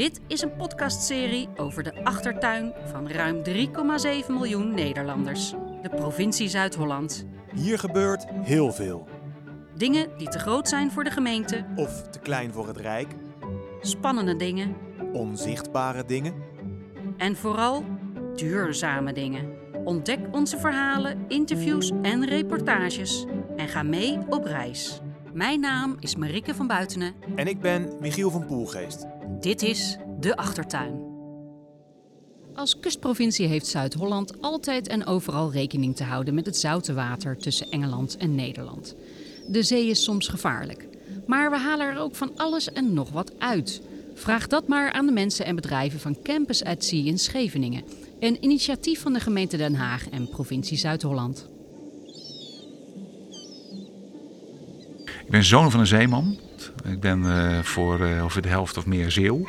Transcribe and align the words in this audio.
Dit 0.00 0.20
is 0.26 0.42
een 0.42 0.56
podcastserie 0.56 1.48
over 1.56 1.82
de 1.82 2.04
achtertuin 2.04 2.72
van 2.84 3.08
ruim 3.08 3.42
3,7 3.44 3.52
miljoen 4.28 4.74
Nederlanders, 4.74 5.50
de 5.82 5.88
provincie 5.88 6.48
Zuid-Holland. 6.48 7.26
Hier 7.54 7.78
gebeurt 7.78 8.26
heel 8.30 8.72
veel. 8.72 9.08
Dingen 9.76 10.08
die 10.18 10.28
te 10.28 10.38
groot 10.38 10.68
zijn 10.68 10.90
voor 10.90 11.04
de 11.04 11.10
gemeente, 11.10 11.66
Of 11.76 12.02
te 12.02 12.18
klein 12.18 12.52
voor 12.52 12.66
het 12.66 12.76
Rijk, 12.76 13.08
spannende 13.80 14.36
dingen 14.36 14.76
onzichtbare 15.12 16.04
dingen. 16.04 16.34
en 17.16 17.36
vooral 17.36 17.84
duurzame 18.34 19.12
dingen. 19.12 19.52
Ontdek 19.84 20.20
onze 20.30 20.58
verhalen, 20.58 21.24
interviews 21.28 21.92
en 22.02 22.24
reportages 22.26 23.26
en 23.56 23.68
ga 23.68 23.82
mee 23.82 24.18
op 24.28 24.44
reis. 24.44 25.00
Mijn 25.32 25.60
naam 25.60 25.96
is 25.98 26.16
Marike 26.16 26.54
van 26.54 26.66
Buitenen. 26.66 27.14
En 27.34 27.46
ik 27.46 27.60
ben 27.60 27.92
Michiel 28.00 28.30
van 28.30 28.46
Poelgeest. 28.46 29.06
Dit 29.40 29.62
is 29.62 29.96
De 30.20 30.36
Achtertuin. 30.36 31.00
Als 32.54 32.80
kustprovincie 32.80 33.46
heeft 33.46 33.66
Zuid-Holland 33.66 34.42
altijd 34.42 34.88
en 34.88 35.06
overal 35.06 35.52
rekening 35.52 35.96
te 35.96 36.04
houden 36.04 36.34
met 36.34 36.46
het 36.46 36.56
zoute 36.56 36.94
water 36.94 37.36
tussen 37.36 37.70
Engeland 37.70 38.16
en 38.16 38.34
Nederland. 38.34 38.94
De 39.48 39.62
zee 39.62 39.86
is 39.86 40.02
soms 40.02 40.28
gevaarlijk, 40.28 40.88
maar 41.26 41.50
we 41.50 41.56
halen 41.56 41.86
er 41.86 41.98
ook 41.98 42.14
van 42.14 42.32
alles 42.36 42.72
en 42.72 42.94
nog 42.94 43.10
wat 43.10 43.32
uit. 43.38 43.82
Vraag 44.14 44.46
dat 44.46 44.68
maar 44.68 44.92
aan 44.92 45.06
de 45.06 45.12
mensen 45.12 45.44
en 45.44 45.54
bedrijven 45.54 46.00
van 46.00 46.22
Campus 46.22 46.64
at 46.64 46.84
Sea 46.84 47.04
in 47.04 47.18
Scheveningen, 47.18 47.84
een 48.18 48.44
initiatief 48.44 49.00
van 49.00 49.12
de 49.12 49.20
gemeente 49.20 49.56
Den 49.56 49.74
Haag 49.74 50.08
en 50.08 50.28
provincie 50.28 50.78
Zuid-Holland. 50.78 51.49
Ik 55.30 55.36
ben 55.36 55.44
zoon 55.44 55.70
van 55.70 55.80
een 55.80 55.86
zeeman. 55.86 56.38
Ik 56.84 57.00
ben 57.00 57.24
eh, 57.24 57.62
voor 57.62 58.00
eh, 58.00 58.24
over 58.24 58.42
de 58.42 58.48
helft 58.48 58.76
of 58.76 58.86
meer 58.86 59.10
Zeeuw. 59.10 59.44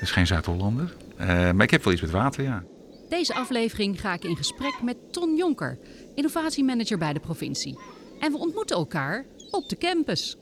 Dus 0.00 0.10
geen 0.10 0.26
Zuid-Hollander. 0.26 0.94
Eh, 1.16 1.26
maar 1.26 1.62
ik 1.62 1.70
heb 1.70 1.84
wel 1.84 1.92
iets 1.92 2.02
met 2.02 2.10
water, 2.10 2.42
ja. 2.44 2.64
Deze 3.08 3.34
aflevering 3.34 4.00
ga 4.00 4.14
ik 4.14 4.24
in 4.24 4.36
gesprek 4.36 4.82
met 4.82 4.96
Ton 5.12 5.36
Jonker, 5.36 5.78
innovatiemanager 6.14 6.98
bij 6.98 7.12
de 7.12 7.20
provincie. 7.20 7.78
En 8.20 8.32
we 8.32 8.38
ontmoeten 8.38 8.76
elkaar 8.76 9.24
op 9.50 9.68
de 9.68 9.76
campus. 9.76 10.36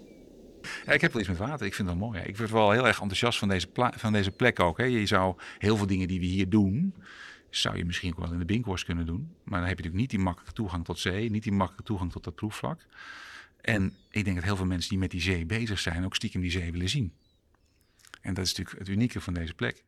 ja. 0.86 0.92
Ik 0.92 1.00
heb 1.00 1.12
wel 1.12 1.20
iets 1.20 1.30
met 1.30 1.38
water. 1.38 1.66
Ik 1.66 1.74
vind 1.74 1.88
het 1.88 1.98
wel 1.98 2.08
mooi. 2.08 2.20
Ik 2.20 2.36
word 2.36 2.50
wel 2.50 2.70
heel 2.70 2.86
erg 2.86 3.00
enthousiast 3.00 3.38
van 3.38 3.48
deze, 3.48 3.66
van 3.96 4.12
deze 4.12 4.30
plek 4.30 4.60
ook. 4.60 4.78
Hè. 4.78 4.84
Je 4.84 5.06
zou 5.06 5.34
heel 5.58 5.76
veel 5.76 5.86
dingen 5.86 6.08
die 6.08 6.20
we 6.20 6.26
hier 6.26 6.48
doen, 6.48 6.94
zou 7.50 7.76
je 7.76 7.84
misschien 7.84 8.10
ook 8.10 8.18
wel 8.18 8.32
in 8.32 8.38
de 8.38 8.44
Binkhorst 8.44 8.84
kunnen 8.84 9.06
doen. 9.06 9.34
Maar 9.44 9.60
dan 9.60 9.68
heb 9.68 9.78
je 9.78 9.84
natuurlijk 9.84 10.00
niet 10.00 10.10
die 10.10 10.18
makkelijke 10.18 10.54
toegang 10.54 10.84
tot 10.84 10.98
zee, 10.98 11.30
niet 11.30 11.42
die 11.42 11.52
makkelijke 11.52 11.86
toegang 11.86 12.12
tot 12.12 12.24
dat 12.24 12.34
proefvlak. 12.34 12.80
En 13.62 13.96
ik 14.10 14.24
denk 14.24 14.36
dat 14.36 14.44
heel 14.44 14.56
veel 14.56 14.66
mensen 14.66 14.90
die 14.90 14.98
met 14.98 15.10
die 15.10 15.20
zee 15.20 15.46
bezig 15.46 15.78
zijn, 15.78 16.04
ook 16.04 16.14
stiekem 16.14 16.40
die 16.40 16.50
zee 16.50 16.72
willen 16.72 16.88
zien. 16.88 17.14
En 18.20 18.34
dat 18.34 18.44
is 18.44 18.50
natuurlijk 18.50 18.78
het 18.78 18.88
unieke 18.88 19.20
van 19.20 19.34
deze 19.34 19.54
plek. 19.54 19.84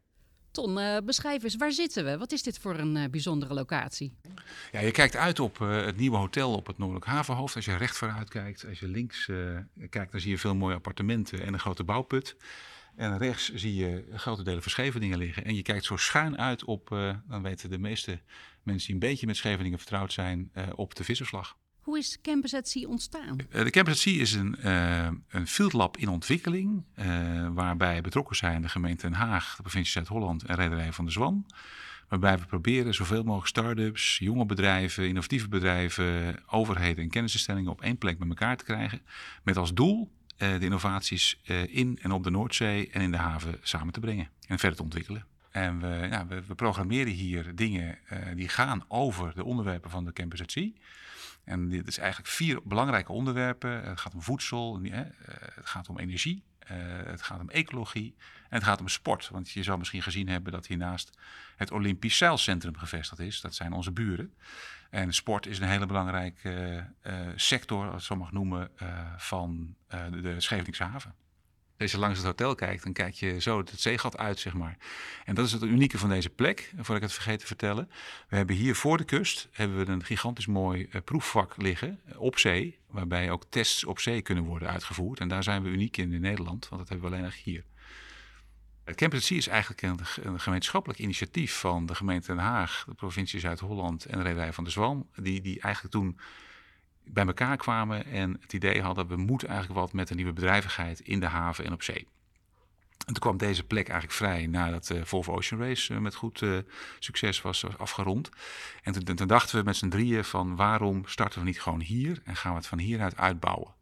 Ton, 0.52 0.78
eh, 0.78 0.96
beschrijf 1.04 1.42
eens, 1.42 1.56
waar 1.56 1.72
zitten 1.72 2.04
we? 2.04 2.18
Wat 2.18 2.32
is 2.32 2.42
dit 2.42 2.58
voor 2.58 2.78
een 2.78 2.96
eh, 2.96 3.10
bijzondere 3.10 3.54
locatie? 3.54 4.12
Ja, 4.72 4.80
je 4.80 4.90
kijkt 4.90 5.16
uit 5.16 5.40
op 5.40 5.60
eh, 5.60 5.84
het 5.84 5.96
nieuwe 5.96 6.16
hotel 6.16 6.54
op 6.54 6.66
het 6.66 6.78
Noordelijk 6.78 7.06
Havenhoofd. 7.06 7.56
Als 7.56 7.64
je 7.64 7.76
recht 7.76 7.96
vooruit 7.96 8.28
kijkt, 8.28 8.66
als 8.68 8.80
je 8.80 8.88
links 8.88 9.30
kijkt, 9.90 10.12
dan 10.12 10.20
zie 10.20 10.30
je 10.30 10.38
veel 10.38 10.54
mooie 10.54 10.74
appartementen 10.74 11.42
en 11.42 11.52
een 11.52 11.60
grote 11.60 11.84
bouwput. 11.84 12.36
En 12.96 13.18
rechts 13.18 13.54
zie 13.54 13.74
je 13.74 14.04
grote 14.14 14.42
delen 14.42 14.62
van 14.62 14.70
Scheveningen 14.70 15.18
liggen. 15.18 15.44
En 15.44 15.54
je 15.54 15.62
kijkt 15.62 15.84
zo 15.84 15.96
schuin 15.96 16.38
uit 16.38 16.64
op, 16.64 16.88
dan 17.28 17.42
weten 17.42 17.70
de 17.70 17.78
meeste 17.78 18.20
mensen 18.62 18.86
die 18.86 18.94
een 18.94 19.10
beetje 19.10 19.26
met 19.26 19.36
Scheveningen 19.36 19.78
vertrouwd 19.78 20.12
zijn, 20.12 20.52
op 20.74 20.94
de 20.94 21.04
visserslag. 21.04 21.56
Hoe 21.82 21.98
is 21.98 22.18
Campus 22.22 22.54
at 22.54 22.68
Sea 22.68 22.88
ontstaan? 22.88 23.38
Eh, 23.50 23.64
De 23.64 23.70
Campus 23.70 23.92
at 23.92 23.98
Sea 23.98 24.20
is 24.20 24.32
een, 24.32 24.56
eh, 24.56 25.08
een 25.28 25.46
in 25.98 26.08
ontwikkeling, 26.08 26.84
eh, 26.94 27.48
waarbij 27.52 28.00
betrokken 28.00 28.36
zijn 28.36 28.62
de 28.62 28.68
gemeente 28.68 29.06
Den 29.06 29.16
Haag, 29.18 29.56
de 29.56 29.62
provincie 29.62 29.92
Zuid-Holland 29.92 30.44
en 30.44 30.56
Rederij 30.56 30.92
van 30.92 31.04
de 31.04 31.10
Zwan. 31.10 31.46
Waarbij 32.08 32.38
we 32.38 32.46
proberen 32.46 32.94
zoveel 32.94 33.22
mogelijk 33.22 33.48
start-ups, 33.48 34.18
jonge 34.18 34.46
bedrijven, 34.46 35.08
innovatieve 35.08 35.48
bedrijven, 35.48 36.42
overheden 36.46 37.04
en 37.04 37.10
kennisinstellingen 37.10 37.70
op 37.70 37.82
één 37.82 37.98
plek 37.98 38.18
bij 38.18 38.28
elkaar 38.28 38.56
te 38.56 38.64
krijgen. 38.64 39.00
Met 39.42 39.56
als 39.56 39.74
doel 39.74 40.10
de 40.36 40.58
innovaties 40.60 41.40
in 41.68 41.98
en 42.02 42.12
op 42.12 42.24
de 42.24 42.30
Noordzee 42.30 42.90
en 42.90 43.00
in 43.00 43.10
de 43.10 43.16
haven 43.16 43.58
samen 43.62 43.92
te 43.92 44.00
brengen 44.00 44.28
en 44.46 44.58
verder 44.58 44.76
te 44.76 44.82
ontwikkelen. 44.82 45.26
En 45.50 45.80
we, 45.80 46.08
ja, 46.10 46.26
we, 46.26 46.42
we 46.46 46.54
programmeren 46.54 47.12
hier 47.12 47.54
dingen 47.54 47.98
die 48.34 48.48
gaan 48.48 48.84
over 48.88 49.32
de 49.34 49.44
onderwerpen 49.44 49.90
van 49.90 50.04
de 50.04 50.12
Campus 50.12 50.42
at 50.42 50.50
Sea. 50.50 50.70
En 51.44 51.68
dit 51.68 51.86
is 51.86 51.98
eigenlijk 51.98 52.28
vier 52.30 52.60
belangrijke 52.64 53.12
onderwerpen. 53.12 53.84
Het 53.84 54.00
gaat 54.00 54.14
om 54.14 54.22
voedsel, 54.22 54.80
eh, 54.82 55.00
het 55.54 55.66
gaat 55.66 55.88
om 55.88 55.98
energie, 55.98 56.42
eh, 56.58 56.76
het 57.04 57.22
gaat 57.22 57.40
om 57.40 57.50
ecologie 57.50 58.14
en 58.48 58.56
het 58.56 58.64
gaat 58.64 58.80
om 58.80 58.88
sport. 58.88 59.28
Want 59.28 59.50
je 59.50 59.62
zou 59.62 59.78
misschien 59.78 60.02
gezien 60.02 60.28
hebben 60.28 60.52
dat 60.52 60.66
hiernaast 60.66 61.18
het 61.56 61.70
Olympisch 61.70 62.16
Zeilcentrum 62.16 62.76
gevestigd 62.76 63.20
is. 63.20 63.40
Dat 63.40 63.54
zijn 63.54 63.72
onze 63.72 63.92
buren. 63.92 64.34
En 64.90 65.12
sport 65.14 65.46
is 65.46 65.58
een 65.58 65.68
hele 65.68 65.86
belangrijke 65.86 66.86
eh, 67.00 67.20
sector, 67.36 67.90
als 67.90 68.00
ik 68.00 68.06
zo 68.06 68.16
mag 68.16 68.32
noemen, 68.32 68.70
van 69.16 69.74
de 70.10 70.34
Scheveningse 70.38 70.84
haven. 70.84 71.14
Als 71.82 71.92
je 71.92 71.98
langs 71.98 72.18
het 72.18 72.26
hotel 72.26 72.54
kijkt, 72.54 72.82
dan 72.82 72.92
kijk 72.92 73.14
je 73.14 73.40
zo 73.40 73.58
het 73.58 73.72
zeegat 73.76 74.18
uit, 74.18 74.38
zeg 74.38 74.54
maar. 74.54 74.76
En 75.24 75.34
dat 75.34 75.46
is 75.46 75.52
het 75.52 75.62
unieke 75.62 75.98
van 75.98 76.08
deze 76.08 76.30
plek, 76.30 76.72
voor 76.78 76.96
ik 76.96 77.02
het 77.02 77.12
vergeet 77.12 77.38
te 77.38 77.46
vertellen. 77.46 77.90
We 78.28 78.36
hebben 78.36 78.56
hier 78.56 78.74
voor 78.74 78.96
de 78.96 79.04
kust 79.04 79.48
hebben 79.52 79.84
we 79.84 79.92
een 79.92 80.04
gigantisch 80.04 80.46
mooi 80.46 80.86
eh, 80.90 81.00
proefvak 81.04 81.56
liggen 81.56 82.00
eh, 82.04 82.20
op 82.20 82.38
zee, 82.38 82.78
waarbij 82.86 83.30
ook 83.30 83.44
tests 83.48 83.84
op 83.84 84.00
zee 84.00 84.22
kunnen 84.22 84.44
worden 84.44 84.68
uitgevoerd. 84.68 85.20
En 85.20 85.28
daar 85.28 85.42
zijn 85.42 85.62
we 85.62 85.68
uniek 85.68 85.96
in 85.96 86.12
in 86.12 86.20
Nederland, 86.20 86.68
want 86.68 86.80
dat 86.80 86.90
hebben 86.90 87.08
we 87.08 87.14
alleen 87.14 87.26
nog 87.26 87.42
hier. 87.42 87.64
Het 88.84 89.24
Sea 89.24 89.36
is 89.36 89.46
eigenlijk 89.46 89.82
een, 89.82 89.98
een 90.22 90.40
gemeenschappelijk 90.40 91.00
initiatief 91.00 91.58
van 91.58 91.86
de 91.86 91.94
gemeente 91.94 92.26
Den 92.26 92.38
Haag, 92.38 92.84
de 92.88 92.94
provincie 92.94 93.40
Zuid-Holland 93.40 94.04
en 94.04 94.18
de 94.18 94.24
Rederij 94.24 94.52
van 94.52 94.64
de 94.64 94.70
Zwan, 94.70 95.08
die, 95.16 95.40
die 95.40 95.60
eigenlijk 95.60 95.94
toen 95.94 96.18
bij 97.04 97.26
elkaar 97.26 97.56
kwamen 97.56 98.04
en 98.06 98.36
het 98.40 98.52
idee 98.52 98.82
hadden, 98.82 99.06
we 99.06 99.16
moeten 99.16 99.48
eigenlijk 99.48 99.80
wat 99.80 99.92
met 99.92 100.10
een 100.10 100.16
nieuwe 100.16 100.32
bedrijvigheid 100.32 101.00
in 101.00 101.20
de 101.20 101.26
haven 101.26 101.64
en 101.64 101.72
op 101.72 101.82
zee. 101.82 102.06
En 103.06 103.12
toen 103.12 103.22
kwam 103.22 103.36
deze 103.36 103.64
plek 103.64 103.88
eigenlijk 103.88 104.18
vrij 104.18 104.46
nadat 104.46 104.86
de 104.86 105.06
Volvo 105.06 105.32
Ocean 105.32 105.60
Race 105.60 105.94
eh, 105.94 106.00
met 106.00 106.14
goed 106.14 106.42
eh, 106.42 106.58
succes 106.98 107.42
was, 107.42 107.78
afgerond. 107.78 108.30
En 108.82 109.04
toen, 109.04 109.26
dachten 109.26 109.58
we 109.58 109.64
met 109.64 109.76
z'n 109.76 109.88
drieën 109.88 110.24
van 110.24 110.56
waarom 110.56 111.02
starten 111.06 111.40
we 111.40 111.46
niet 111.46 111.62
gewoon 111.62 111.80
hier 111.80 112.20
en 112.24 112.36
gaan 112.36 112.50
we 112.50 112.58
het 112.58 112.66
van 112.66 112.78
hieruit 112.78 113.16
uitbouwen. 113.16 113.74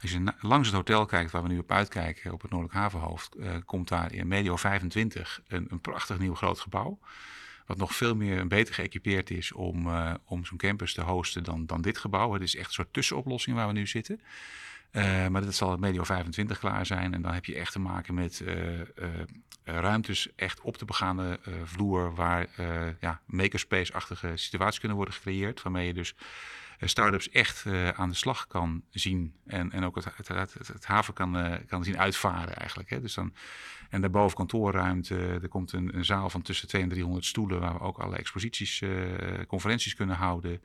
Als 0.00 0.12
je 0.12 0.32
langs 0.40 0.66
het 0.68 0.76
hotel 0.76 1.06
kijkt 1.06 1.30
waar 1.30 1.42
we 1.42 1.48
nu 1.48 1.58
op 1.58 1.72
uitkijken, 1.72 2.32
op 2.32 2.42
het 2.42 2.50
Noordelijk 2.50 2.78
Havenhoofd, 2.78 3.34
eh, 3.34 3.54
komt 3.64 3.88
daar 3.88 4.12
in 4.12 4.28
medio 4.28 4.56
25 4.56 5.40
een, 5.48 5.66
een 5.70 5.80
prachtig 5.80 6.18
nieuw 6.18 6.34
groot 6.34 6.60
gebouw. 6.60 6.98
Wat 7.66 7.76
nog 7.76 7.94
veel 7.94 8.16
meer 8.16 8.38
en 8.38 8.48
beter 8.48 8.74
geëquipeerd 8.74 9.30
is 9.30 9.52
om, 9.52 9.86
eh, 9.86 10.14
om 10.24 10.44
zo'n 10.44 10.58
campus 10.58 10.94
te 10.94 11.02
hosten 11.02 11.44
dan, 11.44 11.66
dan 11.66 11.82
dit 11.82 11.98
gebouw. 11.98 12.32
Het 12.32 12.42
is 12.42 12.56
echt 12.56 12.66
een 12.66 12.72
soort 12.72 12.92
tussenoplossing 12.92 13.56
waar 13.56 13.66
we 13.66 13.72
nu 13.72 13.86
zitten. 13.86 14.20
Eh, 14.94 15.26
maar 15.28 15.44
dat 15.44 15.54
zal 15.54 15.76
medio 15.76 16.04
25 16.04 16.58
klaar 16.58 16.86
zijn. 16.86 17.14
En 17.14 17.22
dan 17.22 17.32
heb 17.32 17.44
je 17.44 17.54
echt 17.54 17.72
te 17.72 17.78
maken 17.78 18.14
met 18.14 18.40
eh, 18.40 18.56
ruimtes 19.64 20.28
echt 20.36 20.60
op 20.60 20.78
de 20.78 20.84
begaande 20.84 21.40
eh, 21.44 21.52
vloer. 21.64 22.14
Waar 22.14 22.46
ja, 23.00 23.20
makerspace-achtige 23.26 24.32
situaties 24.34 24.78
kunnen 24.78 24.96
worden 24.96 25.14
gecreëerd. 25.14 25.62
Waarmee 25.62 25.86
je 25.86 25.94
dus 25.94 26.14
start-ups 26.80 27.30
echt 27.30 27.66
eh, 27.66 27.88
aan 27.88 28.08
de 28.08 28.14
slag 28.14 28.46
kan 28.46 28.82
zien. 28.90 29.34
En, 29.46 29.72
en 29.72 29.84
ook 29.84 29.94
het, 29.94 30.28
het, 30.72 30.86
haven 30.86 31.14
kan, 31.14 31.36
eh, 31.36 31.66
kan 31.66 31.84
zien 31.84 31.98
uitvaren 31.98 32.56
eigenlijk. 32.56 32.90
Hè. 32.90 33.00
Dus 33.00 33.14
dan, 33.14 33.32
en 33.94 34.00
daarboven 34.00 34.36
kantoorruimte. 34.36 35.16
Er 35.16 35.48
komt 35.48 35.72
een, 35.72 35.96
een 35.96 36.04
zaal 36.04 36.30
van 36.30 36.42
tussen 36.42 36.68
200 36.68 37.00
en 37.00 37.06
300 37.06 37.26
stoelen. 37.26 37.60
Waar 37.60 37.72
we 37.72 37.80
ook 37.80 37.98
alle 37.98 38.16
exposities, 38.16 38.80
eh, 38.80 38.90
conferenties 39.46 39.94
kunnen 39.94 40.16
houden. 40.16 40.62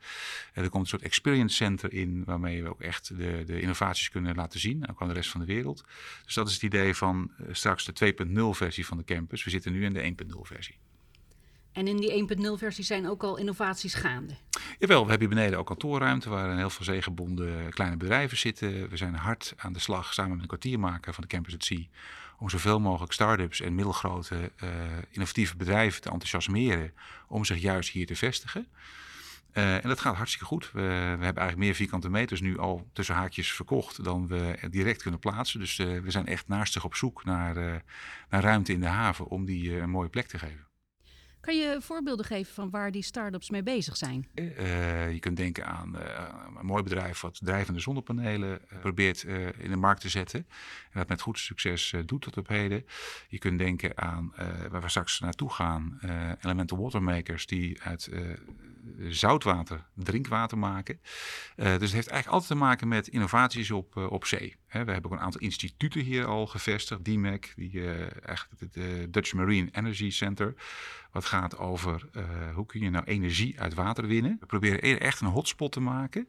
Eh, 0.52 0.62
er 0.62 0.70
komt 0.70 0.82
een 0.82 0.88
soort 0.88 1.02
experience 1.02 1.56
center 1.56 1.92
in. 1.92 2.24
Waarmee 2.24 2.62
we 2.62 2.68
ook 2.68 2.80
echt 2.80 3.16
de, 3.16 3.42
de 3.46 3.60
innovaties 3.60 4.10
kunnen 4.10 4.34
laten 4.34 4.60
zien. 4.60 4.88
Ook 4.90 5.00
aan 5.00 5.08
de 5.08 5.14
rest 5.14 5.30
van 5.30 5.40
de 5.40 5.46
wereld. 5.46 5.84
Dus 6.24 6.34
dat 6.34 6.48
is 6.48 6.54
het 6.54 6.62
idee 6.62 6.94
van 6.94 7.30
eh, 7.38 7.46
straks 7.52 7.84
de 7.84 7.92
2.0 7.92 8.56
versie 8.56 8.86
van 8.86 8.96
de 8.96 9.04
campus. 9.04 9.44
We 9.44 9.50
zitten 9.50 9.72
nu 9.72 9.84
in 9.84 9.92
de 9.92 10.02
1.0 10.02 10.40
versie. 10.42 10.78
En 11.72 11.86
in 11.88 11.96
die 11.96 12.36
1.0 12.36 12.42
versie 12.58 12.84
zijn 12.84 13.08
ook 13.08 13.22
al 13.22 13.36
innovaties 13.36 13.94
gaande. 13.94 14.34
Jawel, 14.78 15.02
we 15.02 15.10
hebben 15.10 15.28
hier 15.28 15.36
beneden 15.36 15.58
ook 15.58 15.66
kantoorruimte 15.66 16.28
waar 16.28 16.56
heel 16.56 16.70
veel 16.70 16.84
zeegebonden 16.84 17.70
kleine 17.70 17.96
bedrijven 17.96 18.38
zitten. 18.38 18.88
We 18.88 18.96
zijn 18.96 19.14
hard 19.14 19.54
aan 19.56 19.72
de 19.72 19.78
slag 19.78 20.14
samen 20.14 20.32
met 20.32 20.40
een 20.40 20.46
kwartiermaker 20.46 21.14
van 21.14 21.22
de 21.22 21.28
Campus 21.28 21.54
at 21.54 21.64
Sea 21.64 21.84
om 22.40 22.50
zoveel 22.50 22.80
mogelijk 22.80 23.12
start-ups 23.12 23.60
en 23.60 23.74
middelgrote 23.74 24.52
eh, 24.56 24.68
innovatieve 25.10 25.56
bedrijven 25.56 26.00
te 26.00 26.10
enthousiasmeren 26.10 26.92
om 27.28 27.44
zich 27.44 27.58
juist 27.58 27.90
hier 27.90 28.06
te 28.06 28.16
vestigen. 28.16 28.66
Eh, 29.52 29.74
en 29.74 29.88
dat 29.88 30.00
gaat 30.00 30.16
hartstikke 30.16 30.46
goed. 30.46 30.70
We, 30.72 30.80
we 30.80 30.86
hebben 30.86 31.20
eigenlijk 31.20 31.56
meer 31.56 31.74
vierkante 31.74 32.08
meters 32.08 32.40
nu 32.40 32.58
al 32.58 32.88
tussen 32.92 33.14
haakjes 33.14 33.52
verkocht 33.52 34.04
dan 34.04 34.26
we 34.26 34.58
direct 34.70 35.02
kunnen 35.02 35.20
plaatsen. 35.20 35.60
Dus 35.60 35.78
eh, 35.78 35.98
we 35.98 36.10
zijn 36.10 36.26
echt 36.26 36.48
naastig 36.48 36.84
op 36.84 36.94
zoek 36.94 37.24
naar, 37.24 37.82
naar 38.28 38.42
ruimte 38.42 38.72
in 38.72 38.80
de 38.80 38.86
haven 38.86 39.26
om 39.26 39.44
die 39.44 39.80
een 39.80 39.90
mooie 39.90 40.08
plek 40.08 40.26
te 40.26 40.38
geven. 40.38 40.69
Kan 41.40 41.56
je 41.56 41.76
voorbeelden 41.80 42.26
geven 42.26 42.54
van 42.54 42.70
waar 42.70 42.90
die 42.90 43.02
start-ups 43.02 43.50
mee 43.50 43.62
bezig 43.62 43.96
zijn? 43.96 44.28
Uh, 44.34 45.12
je 45.12 45.18
kunt 45.18 45.36
denken 45.36 45.66
aan 45.66 45.96
uh, 45.96 46.02
een 46.58 46.66
mooi 46.66 46.82
bedrijf 46.82 47.20
wat 47.20 47.40
drijvende 47.42 47.80
zonnepanelen 47.80 48.60
uh, 48.72 48.78
probeert 48.78 49.22
in 49.58 49.70
de 49.70 49.76
markt 49.76 50.00
te 50.00 50.08
zetten. 50.08 50.46
En 50.90 50.98
dat 50.98 51.08
met 51.08 51.20
goed 51.20 51.38
succes 51.38 51.94
doet 52.06 52.22
tot 52.22 52.36
op 52.36 52.48
heden. 52.48 52.84
Je 53.28 53.38
kunt 53.38 53.58
denken 53.58 53.98
aan 53.98 54.32
waar 54.70 54.80
we 54.80 54.88
straks 54.88 55.20
naartoe 55.20 55.50
gaan. 55.50 55.98
elemental 56.40 56.78
watermakers 56.78 57.46
die 57.46 57.82
uit 57.82 58.10
zoutwater 59.08 59.84
drinkwater 59.94 60.58
maken. 60.58 61.00
dus 61.54 61.66
het 61.66 61.80
heeft 61.80 61.94
eigenlijk 61.94 62.26
altijd 62.26 62.46
te 62.46 62.54
maken 62.54 62.88
met 62.88 63.08
innovaties 63.08 63.70
op, 63.70 63.96
op 63.96 64.24
zee. 64.24 64.56
We 64.68 64.78
hebben 64.78 65.04
ook 65.04 65.12
een 65.12 65.20
aantal 65.20 65.40
instituten 65.40 66.00
hier 66.00 66.24
al 66.24 66.46
gevestigd. 66.46 67.04
DMAC, 67.04 67.52
die, 67.56 67.94
eigenlijk 68.22 68.60
het 68.72 69.12
Dutch 69.12 69.32
Marine 69.32 69.68
Energy 69.72 70.10
Center. 70.10 70.54
Wat 71.12 71.24
gaat 71.24 71.58
over 71.58 72.08
hoe 72.54 72.66
kun 72.66 72.80
je 72.80 72.90
nou 72.90 73.04
energie 73.04 73.60
uit 73.60 73.74
water 73.74 74.06
winnen. 74.06 74.36
We 74.40 74.46
proberen 74.46 75.00
echt 75.00 75.20
een 75.20 75.26
hotspot 75.26 75.72
te 75.72 75.80
maken 75.80 76.28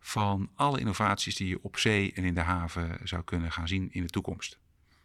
van 0.00 0.50
alle 0.54 0.80
innovaties 0.80 1.36
die 1.36 1.48
je 1.48 1.62
op 1.62 1.78
zee 1.78 2.12
en 2.12 2.24
in 2.24 2.34
de 2.34 2.40
haven 2.40 2.98
zou 3.02 3.22
kunnen 3.22 3.52
gaan 3.52 3.68
zien 3.68 3.92
in 3.92 4.02
de 4.02 4.08
toekomst. 4.08 4.58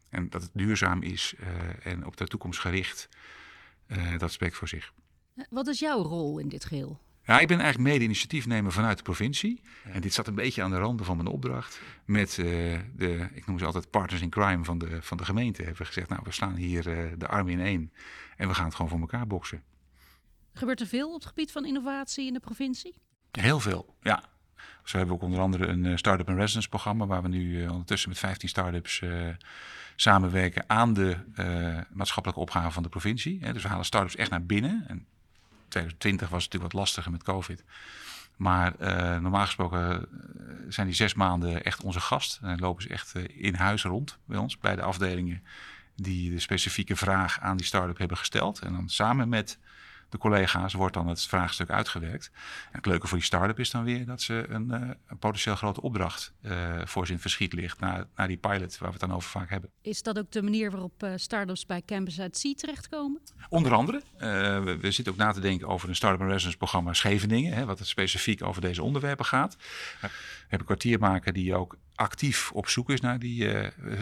En 0.10 0.30
dat 0.30 0.42
het 0.42 0.52
duurzaam 0.54 1.02
is 1.02 1.34
en 1.84 2.06
op 2.06 2.18
de 2.18 2.28
toekomst 2.28 2.60
gericht, 2.60 3.10
dat 4.18 4.32
spreekt 4.32 4.56
voor 4.56 4.68
zich. 4.68 4.94
Wat 5.50 5.68
is 5.68 5.80
jouw 5.80 6.02
rol 6.02 6.40
in 6.40 6.50
dit 6.50 6.66
geheel? 6.66 7.00
Ja, 7.30 7.40
ik 7.40 7.48
ben 7.48 7.60
eigenlijk 7.60 7.90
mede-initiatiefnemer 7.90 8.72
vanuit 8.72 8.98
de 8.98 9.04
provincie. 9.04 9.62
En 9.84 10.02
dit 10.02 10.14
zat 10.14 10.28
een 10.28 10.36
beetje 10.36 10.64
aan 10.64 10.70
de 10.70 10.78
randen 10.78 11.06
van 11.06 11.16
mijn 11.16 11.28
opdracht. 11.28 11.82
Met 12.06 12.38
uh, 12.38 12.46
de, 12.96 13.30
ik 13.34 13.48
noem 13.48 13.60
ze 13.60 13.66
altijd 13.66 13.90
partners 13.90 14.22
in 14.22 14.30
crime 14.30 14.64
van 14.64 14.78
de, 14.78 15.02
van 15.02 15.18
de 15.18 15.26
gemeente. 15.26 15.62
Hebben 15.62 15.80
we 15.80 15.86
gezegd, 15.86 16.10
nou, 16.10 16.22
we 16.24 16.32
slaan 16.32 16.56
hier 16.56 16.88
uh, 16.88 17.12
de 17.18 17.28
armen 17.28 17.54
in 17.54 17.60
één. 17.60 17.94
En 18.38 18.48
we 18.48 18.54
gaan 18.54 18.66
het 18.66 18.76
gewoon 18.76 18.92
voor 18.92 19.00
elkaar 19.00 19.28
boksen. 19.28 19.64
Gebeurt 20.54 20.80
er 20.80 20.88
veel 20.88 21.08
op 21.08 21.14
het 21.14 21.26
gebied 21.26 21.52
van 21.52 21.66
innovatie 21.66 22.28
in 22.28 22.34
de 22.34 22.40
provincie? 22.40 22.96
Heel 23.32 23.60
veel, 23.60 23.96
ja. 24.02 24.24
Zo 24.84 24.98
hebben 24.98 25.16
we 25.16 25.22
ook 25.22 25.28
onder 25.28 25.42
andere 25.42 25.68
een 25.68 25.84
uh, 25.84 25.98
Startup 25.98 26.28
and 26.28 26.38
Residence 26.38 26.70
programma... 26.70 27.06
waar 27.06 27.22
we 27.22 27.28
nu 27.28 27.68
ondertussen 27.68 28.10
met 28.10 28.18
15 28.18 28.50
start-ups 28.50 29.04
samenwerken 29.96 30.64
aan 30.68 30.94
de 30.94 31.18
maatschappelijke 31.90 32.42
opgave 32.42 32.72
van 32.72 32.84
de 32.84 32.90
provincie. 32.90 33.54
Dus 33.54 33.64
we 33.64 33.70
halen 33.70 33.86
start-ups 33.86 34.16
echt 34.16 34.30
naar 34.30 34.46
binnen. 34.46 34.84
En 34.88 35.08
2020 35.70 36.30
was 36.30 36.44
natuurlijk 36.44 36.74
wat 36.74 36.82
lastiger 36.82 37.12
met 37.12 37.24
COVID. 37.24 37.64
Maar 38.36 38.74
uh, 38.80 39.18
normaal 39.18 39.46
gesproken 39.46 39.90
eh, 39.90 40.06
zijn 40.70 40.88
die 40.88 40.96
zes 40.96 41.14
maanden 41.14 41.64
echt 41.64 41.82
onze 41.82 42.00
gast. 42.00 42.40
En 42.42 42.60
lopen 42.60 42.84
ze 42.84 42.90
echt 42.90 43.16
uh, 43.16 43.24
in 43.28 43.56
huis 43.56 43.84
rond 43.84 44.18
bij 44.26 44.38
ons, 44.38 44.58
bij 44.58 44.76
de 44.76 44.82
afdelingen 44.82 45.44
die 45.96 46.32
de 46.32 46.40
specifieke 46.40 46.96
vraag 46.96 47.40
aan 47.40 47.58
die 47.58 47.66
start-up 47.66 47.98
hebben 47.98 48.18
gesteld. 48.18 48.60
En 48.60 48.74
dan 48.74 48.90
samen 48.90 49.30
met 49.30 49.58
de 50.10 50.18
collega's 50.18 50.74
wordt 50.74 50.94
dan 50.94 51.08
het 51.08 51.22
vraagstuk 51.22 51.70
uitgewerkt. 51.70 52.32
En 52.72 52.78
het 52.78 52.86
leuke 52.86 53.08
voor 53.08 53.18
die 53.18 53.26
start-up 53.26 53.60
is 53.60 53.72
dan 53.72 53.84
weer 53.84 54.06
dat 54.06 54.22
ze 54.22 54.46
een, 54.50 54.68
uh, 54.72 54.90
een 55.08 55.18
potentieel 55.18 55.56
grote 55.56 55.82
opdracht 55.82 56.34
uh, 56.42 56.82
voor 56.86 57.06
ze 57.06 57.14
in 57.14 57.20
verschiet 57.20 57.54
ligt 57.54 57.80
naar, 57.80 58.08
naar 58.16 58.28
die 58.28 58.38
pilot 58.38 58.78
waar 58.78 58.92
we 58.92 58.98
het 59.00 59.08
dan 59.08 59.14
over 59.14 59.30
vaak 59.30 59.50
hebben. 59.50 59.70
Is 59.82 60.04
dat 60.04 60.18
ook 60.18 60.32
de 60.32 60.42
manier 60.42 60.72
waarop 60.72 61.04
uh, 61.04 61.12
start-ups 61.16 61.66
bij 61.66 61.82
Campus 61.86 62.20
at 62.20 62.38
Sea 62.38 62.54
terechtkomen? 62.54 63.22
Onder 63.50 63.74
andere. 63.74 64.02
We, 64.18 64.78
we, 64.82 64.92
zitten 64.92 65.14
ook 65.14 65.20
na 65.20 65.32
te 65.32 65.40
denken 65.40 65.68
over 65.68 65.90
een 65.90 65.96
start-up 65.96 66.28
residence 66.28 66.58
programma 66.58 66.94
Scheveningen, 66.94 67.54
hè, 67.54 67.66
wat 67.66 67.80
het 67.80 67.88
specifiek 67.88 68.44
over 68.44 68.62
deze 68.62 68.84
onderwerpen 68.84 69.26
gaat. 69.26 69.56
We 70.02 70.10
hebben 70.48 70.68
kwartiermaker 70.68 71.34
die 71.34 71.56
ook 71.56 71.78
actief 72.00 72.52
op 72.52 72.68
zoek 72.68 72.90
is 72.90 73.02
naar 73.02 73.20
die, 73.20 73.48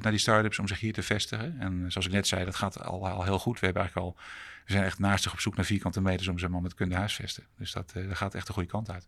naar 0.01 0.11
die 0.11 0.17
start-ups 0.17 0.59
om 0.59 0.67
zich 0.67 0.79
hier 0.79 0.93
te 0.93 1.03
vestigen. 1.03 1.59
En 1.59 1.91
zoals 1.91 2.07
ik 2.07 2.13
net 2.13 2.27
zei, 2.27 2.45
dat 2.45 2.55
gaat 2.55 2.83
al, 2.83 3.07
al 3.07 3.23
heel 3.23 3.39
goed. 3.39 3.59
We 3.59 3.65
hebben 3.65 3.83
eigenlijk 3.83 4.15
al 4.15 4.23
we 4.67 4.73
zijn 4.73 4.85
echt 4.85 4.99
naastig 4.99 5.33
op 5.33 5.39
zoek 5.39 5.55
naar 5.55 5.65
vierkante 5.65 6.01
meters 6.01 6.27
om 6.27 6.39
ze 6.39 6.49
maar 6.49 6.61
met 6.61 6.73
kunde 6.73 6.95
huisvesten. 6.95 7.43
Dus 7.57 7.71
dat, 7.71 7.93
uh, 7.97 8.07
dat 8.07 8.17
gaat 8.17 8.35
echt 8.35 8.47
de 8.47 8.53
goede 8.53 8.69
kant 8.69 8.91
uit. 8.91 9.07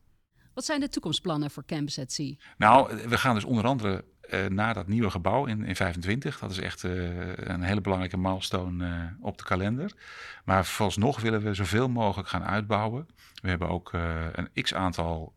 Wat 0.54 0.66
zijn 0.66 0.80
de 0.80 0.90
toekomstplannen 0.90 1.52
voor 1.52 1.66
Campus 1.66 2.00
at 2.00 2.12
Sea? 2.12 2.34
Nou, 2.58 3.08
we 3.08 3.18
gaan 3.18 3.36
dus 3.36 3.44
onder 3.44 3.66
andere 3.66 4.06
uh, 4.30 4.46
naar 4.46 4.74
dat 4.74 4.88
nieuwe 4.88 5.10
gebouw 5.10 5.46
in, 5.46 5.64
in 5.64 5.76
25. 5.76 6.40
Dat 6.40 6.52
is 6.52 6.60
echt 6.60 6.84
uh, 6.84 7.36
een 7.36 7.62
hele 7.62 7.82
belangrijke 7.82 8.18
milestone 8.18 9.16
op 9.22 9.38
de 9.38 9.44
kalender. 9.44 9.94
Maar 10.46 10.66
vooralsnog 10.66 11.22
willen 11.22 11.42
we 11.42 11.54
zoveel 11.54 11.90
mogelijk 11.90 12.30
gaan 12.30 12.44
uitbouwen. 12.44 13.08
We 13.42 13.50
hebben 13.50 13.70
ook 13.70 13.94
een 14.32 14.50
x-aantal 14.64 15.34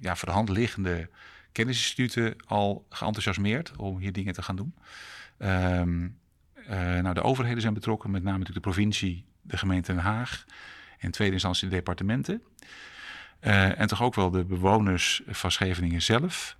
ja, 0.00 0.16
voor 0.16 0.28
de 0.28 0.34
hand 0.34 0.48
liggende 0.48 1.10
kennisinstituten 1.56 2.36
al 2.46 2.86
geenthousiasmeerd 2.90 3.76
om 3.76 3.98
hier 3.98 4.12
dingen 4.12 4.32
te 4.32 4.42
gaan 4.42 4.56
doen. 4.56 4.74
Um, 5.38 6.18
nou, 7.02 7.14
de 7.14 7.22
overheden 7.22 7.60
zijn 7.60 7.74
betrokken, 7.74 8.10
met 8.10 8.22
name 8.22 8.38
natuurlijk 8.38 8.64
de 8.64 8.70
provincie, 8.72 9.24
de 9.42 9.56
gemeente 9.56 9.92
Den 9.92 10.02
Haag 10.02 10.44
en 10.98 11.10
tweede 11.10 11.32
instantie 11.32 11.68
de 11.68 11.74
departementen. 11.74 12.42
Uh, 13.40 13.80
en 13.80 13.86
toch 13.86 14.02
ook 14.02 14.14
wel 14.14 14.30
de 14.30 14.44
bewoners 14.44 15.22
van 15.26 15.50
Scheveningen 15.50 16.02
zelf. 16.02 16.56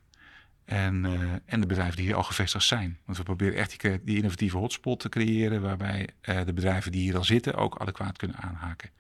En, 0.65 1.05
uh, 1.05 1.33
en 1.45 1.61
de 1.61 1.67
bedrijven 1.67 1.97
die 1.97 2.07
hier 2.07 2.15
al 2.15 2.23
gevestigd 2.23 2.65
zijn. 2.65 2.99
Want 3.05 3.19
we 3.19 3.25
proberen 3.25 3.59
echt 3.59 3.81
die, 3.81 4.05
die 4.05 4.17
innovatieve 4.17 4.57
hotspot 4.57 5.01
te 5.01 5.09
creëren. 5.09 5.63
waarbij 5.63 6.09
de 6.21 6.53
bedrijven 6.53 6.93
die 6.93 7.01
hier 7.01 7.17
al 7.17 7.25
zitten 7.25 7.55
ook 7.55 7.79
adequaat 7.79 8.17
kunnen 8.17 8.37
aanhaken. 8.37 8.91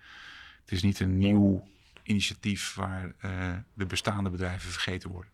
Het 0.61 0.73
is 0.73 0.83
niet 0.83 1.01
een 1.01 1.19
nieuw 1.19 1.69
initiatief 2.03 2.75
waar 2.75 3.13
de 3.75 3.87
bestaande 3.87 4.31
bedrijven 4.31 4.71
vergeten 4.71 5.11
worden. 5.11 5.31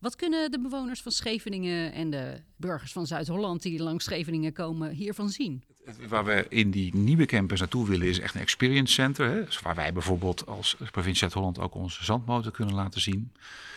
Wat 0.00 0.16
kunnen 0.16 0.50
de 0.50 0.60
bewoners 0.60 1.02
van 1.02 1.12
Scheveningen 1.12 1.92
en 1.92 2.10
de 2.10 2.40
burgers 2.56 2.92
van 2.92 3.06
Zuid-Holland 3.06 3.62
die 3.62 3.82
langs 3.82 4.04
Scheveningen 4.04 4.52
komen 4.52 4.90
hiervan 4.90 5.28
zien? 5.28 5.62
Waar 6.08 6.24
we 6.24 6.46
in 6.48 6.70
die 6.70 6.96
nieuwe 6.96 7.26
campus 7.26 7.58
naartoe 7.58 7.88
willen 7.88 8.06
is 8.06 8.18
echt 8.18 8.34
een 8.34 8.40
experience 8.40 8.92
center. 8.92 9.30
Hè? 9.30 9.44
Dus 9.44 9.60
waar 9.60 9.74
wij 9.74 9.92
bijvoorbeeld 9.92 10.46
als 10.46 10.76
provincie 10.90 11.18
Zuid-Holland 11.18 11.58
ook 11.58 11.74
onze 11.74 12.04
zandmotor 12.04 12.52
kunnen 12.52 12.74
laten 12.74 13.00
zien. 13.00 13.32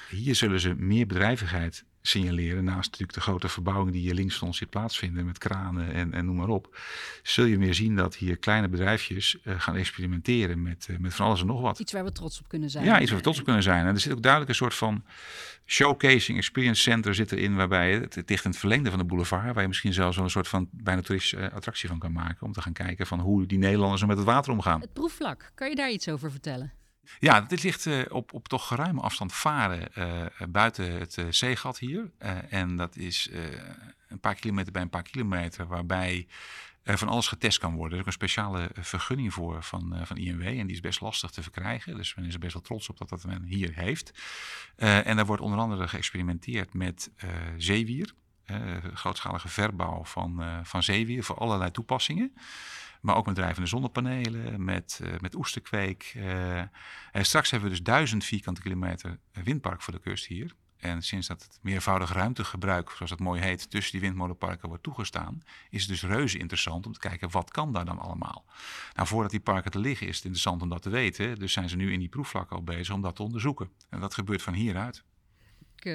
Hier 0.09 0.35
zullen 0.35 0.59
ze 0.59 0.73
meer 0.73 1.07
bedrijvigheid 1.07 1.83
signaleren. 2.07 2.63
Naast 2.63 2.85
natuurlijk 2.91 3.13
de 3.13 3.21
grote 3.21 3.49
verbouwing 3.49 3.91
die 3.91 4.01
hier 4.01 4.13
links 4.13 4.37
van 4.37 4.47
ons 4.47 4.57
ziet 4.57 4.69
plaatsvinden 4.69 5.25
met 5.25 5.37
kranen 5.37 5.93
en, 5.93 6.13
en 6.13 6.25
noem 6.25 6.35
maar 6.35 6.47
op. 6.47 6.77
Zul 7.23 7.45
je 7.45 7.57
meer 7.57 7.73
zien 7.73 7.95
dat 7.95 8.15
hier 8.15 8.37
kleine 8.37 8.67
bedrijfjes 8.67 9.37
uh, 9.43 9.59
gaan 9.59 9.75
experimenteren 9.75 10.61
met, 10.61 10.87
uh, 10.89 10.97
met 10.97 11.13
van 11.13 11.25
alles 11.25 11.41
en 11.41 11.47
nog 11.47 11.61
wat. 11.61 11.79
Iets 11.79 11.91
waar 11.91 12.03
we 12.03 12.11
trots 12.11 12.39
op 12.39 12.47
kunnen 12.47 12.69
zijn. 12.69 12.85
Ja, 12.85 12.99
iets 12.99 13.09
waar 13.09 13.17
we 13.17 13.23
trots 13.23 13.39
op 13.39 13.45
kunnen 13.45 13.63
zijn. 13.63 13.85
En 13.85 13.93
er 13.93 13.99
zit 13.99 14.11
ook 14.11 14.21
duidelijk 14.21 14.51
een 14.51 14.57
soort 14.57 14.73
van 14.73 15.03
showcasing, 15.65 16.37
experience 16.37 16.81
center 16.81 17.15
zit 17.15 17.31
erin. 17.31 17.55
Waarbij 17.55 17.93
het, 17.93 18.15
het 18.15 18.29
ligt 18.29 18.43
in 18.43 18.49
het 18.49 18.59
verlengde 18.59 18.89
van 18.89 18.99
de 18.99 19.05
boulevard. 19.05 19.53
Waar 19.53 19.61
je 19.61 19.67
misschien 19.67 19.93
zelfs 19.93 20.15
wel 20.15 20.25
een 20.25 20.31
soort 20.31 20.47
van 20.47 20.69
bijna 20.71 21.01
toeristische 21.01 21.51
attractie 21.51 21.89
van 21.89 21.99
kan 21.99 22.11
maken. 22.11 22.45
Om 22.45 22.53
te 22.53 22.61
gaan 22.61 22.73
kijken 22.73 23.07
van 23.07 23.19
hoe 23.19 23.45
die 23.45 23.57
Nederlanders 23.57 24.01
er 24.01 24.07
met 24.07 24.17
het 24.17 24.25
water 24.25 24.51
omgaan. 24.51 24.81
Het 24.81 24.93
proefvlak, 24.93 25.51
kan 25.55 25.69
je 25.69 25.75
daar 25.75 25.91
iets 25.91 26.09
over 26.09 26.31
vertellen? 26.31 26.73
Ja, 27.19 27.41
dit 27.41 27.63
ligt 27.63 27.85
uh, 27.85 28.01
op, 28.09 28.33
op 28.33 28.47
toch 28.47 28.67
geruime 28.67 29.01
afstand 29.01 29.33
varen 29.33 29.87
uh, 29.97 30.25
buiten 30.49 30.91
het 30.91 31.17
zeegat 31.29 31.79
hier. 31.79 32.11
en 32.49 32.75
dat 32.75 32.95
is 32.95 33.29
een 34.07 34.19
paar 34.19 34.35
kilometer 34.35 34.71
bij 34.71 34.81
een 34.81 34.89
paar 34.89 35.03
kilometer, 35.03 35.67
waarbij 35.67 36.27
van 36.83 37.07
alles 37.07 37.27
getest 37.27 37.59
kan 37.59 37.75
worden. 37.75 37.91
Er 37.91 37.95
is 37.95 38.01
ook 38.01 38.07
een 38.07 38.27
speciale 38.27 38.69
vergunning 38.73 39.33
voor 39.33 39.63
van, 39.63 39.95
van 40.03 40.17
INW 40.17 40.41
en 40.41 40.67
die 40.67 40.75
is 40.75 40.81
best 40.81 41.01
lastig 41.01 41.31
te 41.31 41.41
verkrijgen. 41.43 41.95
Dus 41.95 42.15
men 42.15 42.25
is 42.25 42.33
er 42.33 42.39
best 42.39 42.53
wel 42.53 42.61
trots 42.61 42.89
op 42.89 42.97
dat 42.97 43.09
dat 43.09 43.25
men 43.25 43.43
hier 43.43 43.73
heeft. 43.75 44.13
en 44.75 45.17
er 45.17 45.25
wordt 45.25 45.41
onder 45.41 45.59
andere 45.59 45.87
geëxperimenteerd 45.87 46.73
met 46.73 47.11
zeewier. 47.57 48.13
grootschalige 48.93 49.47
verbouw 49.47 50.05
van, 50.05 50.43
van 50.63 50.83
zeewier 50.83 51.23
voor 51.23 51.37
allerlei 51.37 51.71
toepassingen. 51.71 52.33
Maar 53.03 53.15
ook 53.15 53.25
met 53.25 53.35
drijvende 53.35 53.67
zonnepanelen, 53.67 54.63
met, 54.63 54.99
uh, 55.03 55.13
met 55.19 55.35
oesterkweek. 55.35 56.13
En 57.11 57.25
straks 57.25 57.51
hebben 57.51 57.69
we 57.69 57.75
dus 57.75 57.83
duizend 57.83 58.23
vierkante 58.23 58.61
kilometer 58.61 59.19
windpark 59.31 59.81
voor 59.81 59.93
de 59.93 59.99
kust 59.99 60.25
hier. 60.25 60.55
En 60.77 61.01
sinds 61.01 61.27
dat 61.27 61.41
het 61.41 61.59
meervoudig 61.61 62.13
ruimtegebruik, 62.13 62.89
zoals 62.89 63.09
dat 63.09 63.19
mooi 63.19 63.41
heet, 63.41 63.69
tussen 63.69 63.91
die 63.91 64.01
windmolenparken 64.01 64.67
wordt 64.67 64.83
toegestaan, 64.83 65.43
is 65.69 65.81
het 65.81 65.89
dus 65.89 66.03
reuze 66.03 66.37
interessant 66.37 66.85
om 66.85 66.93
te 66.93 66.99
kijken 66.99 67.31
wat 67.31 67.51
kan 67.51 67.73
daar 67.73 67.85
dan 67.85 67.99
allemaal. 67.99 68.45
Nou, 68.93 69.07
voordat 69.07 69.31
die 69.31 69.39
parken 69.39 69.71
te 69.71 69.79
liggen 69.79 70.07
is 70.07 70.15
het 70.15 70.23
interessant 70.23 70.61
om 70.61 70.69
dat 70.69 70.81
te 70.81 70.89
weten. 70.89 71.39
Dus 71.39 71.53
zijn 71.53 71.69
ze 71.69 71.75
nu 71.75 71.91
in 71.91 71.99
die 71.99 72.09
proefvlakken 72.09 72.55
al 72.55 72.63
bezig 72.63 72.93
om 72.93 73.01
dat 73.01 73.15
te 73.15 73.23
onderzoeken. 73.23 73.69
En 73.89 73.99
dat 73.99 74.13
gebeurt 74.13 74.41
van 74.41 74.53
hieruit. 74.53 75.03
Ik, 75.75 75.85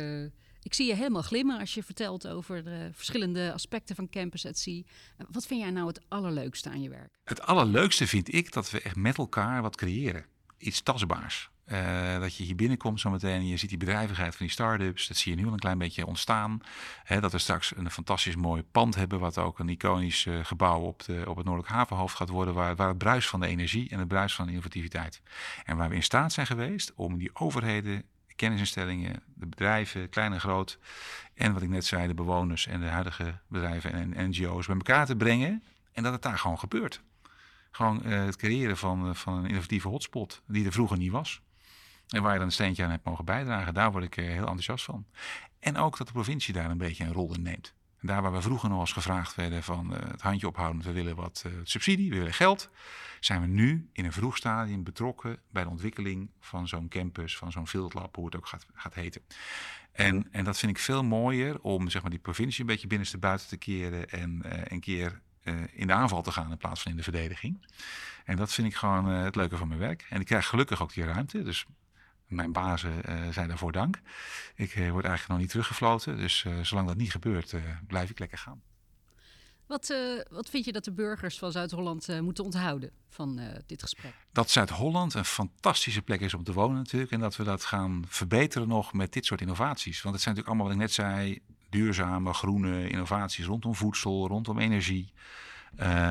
ik 0.68 0.74
zie 0.74 0.86
je 0.86 0.94
helemaal 0.94 1.22
glimmen 1.22 1.58
als 1.58 1.74
je 1.74 1.82
vertelt 1.82 2.26
over 2.26 2.64
de 2.64 2.90
verschillende 2.92 3.52
aspecten 3.52 3.96
van 3.96 4.08
Campus 4.08 4.46
at 4.46 4.58
Sea. 4.58 4.82
Wat 5.30 5.46
vind 5.46 5.60
jij 5.60 5.70
nou 5.70 5.86
het 5.86 6.00
allerleukste 6.08 6.70
aan 6.70 6.82
je 6.82 6.88
werk? 6.88 7.18
Het 7.24 7.42
allerleukste 7.42 8.06
vind 8.06 8.34
ik 8.34 8.52
dat 8.52 8.70
we 8.70 8.80
echt 8.80 8.96
met 8.96 9.18
elkaar 9.18 9.62
wat 9.62 9.76
creëren. 9.76 10.24
Iets 10.58 10.82
tastbaars. 10.82 11.50
Uh, 11.66 12.20
dat 12.20 12.36
je 12.36 12.44
hier 12.44 12.54
binnenkomt 12.54 13.00
zometeen 13.00 13.40
en 13.40 13.46
je 13.46 13.56
ziet 13.56 13.68
die 13.68 13.78
bedrijvigheid 13.78 14.36
van 14.36 14.46
die 14.46 14.54
start-ups. 14.54 15.06
Dat 15.06 15.16
zie 15.16 15.32
je 15.32 15.38
nu 15.38 15.46
al 15.46 15.52
een 15.52 15.58
klein 15.58 15.78
beetje 15.78 16.06
ontstaan. 16.06 16.60
He, 17.02 17.20
dat 17.20 17.32
we 17.32 17.38
straks 17.38 17.76
een 17.76 17.90
fantastisch 17.90 18.36
mooi 18.36 18.62
pand 18.62 18.94
hebben, 18.94 19.18
wat 19.18 19.38
ook 19.38 19.58
een 19.58 19.68
iconisch 19.68 20.24
uh, 20.24 20.44
gebouw 20.44 20.80
op, 20.80 21.04
de, 21.04 21.24
op 21.26 21.36
het 21.36 21.44
Noordelijk 21.44 21.74
Havenhoofd 21.74 22.16
gaat 22.16 22.28
worden, 22.28 22.54
waar, 22.54 22.76
waar 22.76 22.88
het 22.88 22.98
bruis 22.98 23.28
van 23.28 23.40
de 23.40 23.46
energie 23.46 23.90
en 23.90 23.98
het 23.98 24.08
bruis 24.08 24.34
van 24.34 24.44
de 24.44 24.50
innovativiteit. 24.50 25.22
En 25.64 25.76
waar 25.76 25.88
we 25.88 25.94
in 25.94 26.02
staat 26.02 26.32
zijn 26.32 26.46
geweest 26.46 26.92
om 26.94 27.18
die 27.18 27.30
overheden 27.32 28.04
kennisinstellingen, 28.38 29.22
de 29.34 29.46
bedrijven, 29.46 30.08
klein 30.08 30.32
en 30.32 30.40
groot. 30.40 30.78
En 31.34 31.52
wat 31.52 31.62
ik 31.62 31.68
net 31.68 31.84
zei, 31.84 32.06
de 32.06 32.14
bewoners 32.14 32.66
en 32.66 32.80
de 32.80 32.86
huidige 32.86 33.38
bedrijven 33.46 33.92
en 33.92 34.28
NGO's 34.28 34.66
bij 34.66 34.76
elkaar 34.76 35.06
te 35.06 35.16
brengen. 35.16 35.62
En 35.92 36.02
dat 36.02 36.12
het 36.12 36.22
daar 36.22 36.38
gewoon 36.38 36.58
gebeurt. 36.58 37.02
Gewoon 37.70 38.04
eh, 38.04 38.24
het 38.24 38.36
creëren 38.36 38.76
van, 38.76 39.16
van 39.16 39.34
een 39.34 39.46
innovatieve 39.46 39.88
hotspot 39.88 40.42
die 40.46 40.66
er 40.66 40.72
vroeger 40.72 40.98
niet 40.98 41.10
was. 41.10 41.40
En 42.08 42.22
waar 42.22 42.32
je 42.32 42.38
dan 42.38 42.46
een 42.46 42.52
steentje 42.52 42.84
aan 42.84 42.90
hebt 42.90 43.04
mogen 43.04 43.24
bijdragen. 43.24 43.74
Daar 43.74 43.92
word 43.92 44.04
ik 44.04 44.14
heel 44.14 44.36
enthousiast 44.36 44.84
van. 44.84 45.06
En 45.58 45.76
ook 45.76 45.98
dat 45.98 46.06
de 46.06 46.12
provincie 46.12 46.54
daar 46.54 46.70
een 46.70 46.78
beetje 46.78 47.04
een 47.04 47.12
rol 47.12 47.34
in 47.34 47.42
neemt. 47.42 47.74
Daar 48.00 48.22
waar 48.22 48.32
we 48.32 48.42
vroeger 48.42 48.68
nog 48.68 48.80
eens 48.80 48.92
gevraagd 48.92 49.34
werden 49.34 49.62
van 49.62 49.90
het 49.90 50.20
handje 50.20 50.46
ophouden, 50.46 50.82
we 50.82 50.92
willen 50.92 51.16
wat 51.16 51.44
subsidie, 51.62 52.10
we 52.10 52.16
willen 52.16 52.34
geld 52.34 52.70
zijn 53.20 53.40
we 53.40 53.46
nu 53.46 53.88
in 53.92 54.04
een 54.04 54.12
vroeg 54.12 54.36
stadium 54.36 54.84
betrokken 54.84 55.38
bij 55.50 55.62
de 55.62 55.68
ontwikkeling 55.68 56.30
van 56.40 56.68
zo'n 56.68 56.88
campus, 56.88 57.36
van 57.36 57.52
zo'n 57.52 57.66
field 57.66 57.92
hoe 57.92 58.24
het 58.24 58.36
ook 58.36 58.46
gaat, 58.46 58.66
gaat 58.74 58.94
heten. 58.94 59.22
En, 59.92 60.28
en 60.32 60.44
dat 60.44 60.58
vind 60.58 60.72
ik 60.72 60.78
veel 60.78 61.04
mooier 61.04 61.60
om 61.60 61.88
zeg 61.88 62.02
maar, 62.02 62.10
die 62.10 62.20
provincie 62.20 62.60
een 62.60 62.66
beetje 62.66 62.86
binnenste 62.86 63.18
buiten 63.18 63.48
te 63.48 63.56
keren 63.56 64.08
en 64.10 64.42
uh, 64.46 64.52
een 64.64 64.80
keer 64.80 65.20
in 65.72 65.86
de 65.86 65.92
aanval 65.92 66.22
te 66.22 66.32
gaan 66.32 66.50
in 66.50 66.56
plaats 66.56 66.82
van 66.82 66.90
in 66.90 66.96
de 66.96 67.02
verdediging. 67.02 67.66
En 68.24 68.36
dat 68.36 68.52
vind 68.52 68.66
ik 68.66 68.74
gewoon 68.74 69.04
het 69.04 69.36
leuke 69.36 69.56
van 69.56 69.68
mijn 69.68 69.80
werk. 69.80 70.06
En 70.08 70.20
ik 70.20 70.26
krijg 70.26 70.46
gelukkig 70.46 70.82
ook 70.82 70.92
die 70.92 71.04
ruimte. 71.04 71.42
Dus 71.42 71.66
mijn 72.28 72.52
bazen 72.52 72.92
zijn 73.32 73.48
daarvoor 73.48 73.72
dank. 73.72 74.00
Ik 74.54 74.72
word 74.74 75.04
eigenlijk 75.04 75.28
nog 75.28 75.38
niet 75.38 75.50
teruggefloten. 75.50 76.16
Dus 76.16 76.46
zolang 76.62 76.86
dat 76.86 76.96
niet 76.96 77.10
gebeurt, 77.10 77.54
blijf 77.86 78.10
ik 78.10 78.18
lekker 78.18 78.38
gaan. 78.38 78.62
Wat, 79.68 79.90
uh, 79.90 80.20
wat 80.30 80.48
vind 80.48 80.64
je 80.64 80.72
dat 80.72 80.84
de 80.84 80.92
burgers 80.92 81.38
van 81.38 81.52
Zuid-Holland 81.52 82.08
uh, 82.08 82.20
moeten 82.20 82.44
onthouden 82.44 82.90
van 83.08 83.38
uh, 83.40 83.46
dit 83.66 83.82
gesprek? 83.82 84.14
Dat 84.32 84.50
Zuid-Holland 84.50 85.14
een 85.14 85.24
fantastische 85.24 86.02
plek 86.02 86.20
is 86.20 86.34
om 86.34 86.44
te 86.44 86.52
wonen 86.52 86.76
natuurlijk. 86.76 87.12
En 87.12 87.20
dat 87.20 87.36
we 87.36 87.44
dat 87.44 87.64
gaan 87.64 88.04
verbeteren 88.08 88.68
nog 88.68 88.92
met 88.92 89.12
dit 89.12 89.26
soort 89.26 89.40
innovaties. 89.40 90.02
Want 90.02 90.14
het 90.14 90.24
zijn 90.24 90.34
natuurlijk 90.34 90.46
allemaal, 90.46 90.66
wat 90.66 90.74
ik 90.74 90.80
net 90.80 90.92
zei, 90.92 91.40
duurzame, 91.68 92.32
groene 92.32 92.88
innovaties 92.88 93.44
rondom 93.44 93.74
voedsel, 93.74 94.28
rondom 94.28 94.58
energie, 94.58 95.12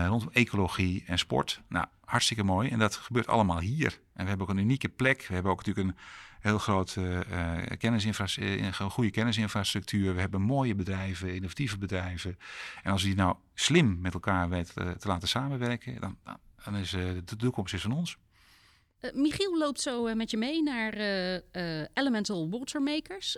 rondom 0.08 0.30
ecologie 0.32 1.04
en 1.06 1.18
sport. 1.18 1.62
Nou, 1.70 1.86
hartstikke 2.06 2.44
mooi. 2.44 2.70
En 2.70 2.80
dat 2.80 2.96
gebeurt 2.96 3.28
allemaal 3.28 3.60
hier. 3.60 4.00
En 4.14 4.24
we 4.24 4.30
hebben 4.30 4.48
ook 4.48 4.54
een 4.54 4.64
unieke 4.64 4.90
plek. 4.90 5.26
We 5.28 5.34
hebben 5.34 5.52
ook 5.52 5.66
natuurlijk 5.66 5.88
een 5.88 6.04
heel 6.40 6.58
grote 6.58 7.26
uh, 7.32 7.78
kennisinfrastructuur, 7.78 8.66
een 8.80 8.92
goede 8.92 9.12
kennisinfrastructuur. 9.12 10.14
We 10.14 10.20
hebben 10.20 10.42
mooie 10.42 10.76
bedrijven, 10.76 11.36
innovatieve 11.36 11.78
bedrijven. 11.78 12.38
En 12.84 12.92
als 12.92 13.02
we 13.02 13.08
die 13.08 13.18
nou 13.18 13.36
slim 13.54 13.98
met 14.02 14.14
elkaar 14.14 14.50
weten 14.50 15.00
te 15.00 15.08
laten 15.08 15.28
samenwerken, 15.28 16.02
dan, 16.02 16.18
dan 16.64 16.76
is 16.76 16.90
de 16.90 17.36
toekomst 17.38 17.74
is 17.74 17.82
van 17.82 17.92
ons. 17.92 18.18
Uh, 19.14 19.22
Michiel 19.22 19.58
loopt 19.58 19.82
zo 19.82 20.16
met 20.16 20.32
je 20.32 20.38
mee 20.38 20.64
naar 20.64 20.94
Elemental 21.94 22.50
Watermakers 22.50 23.38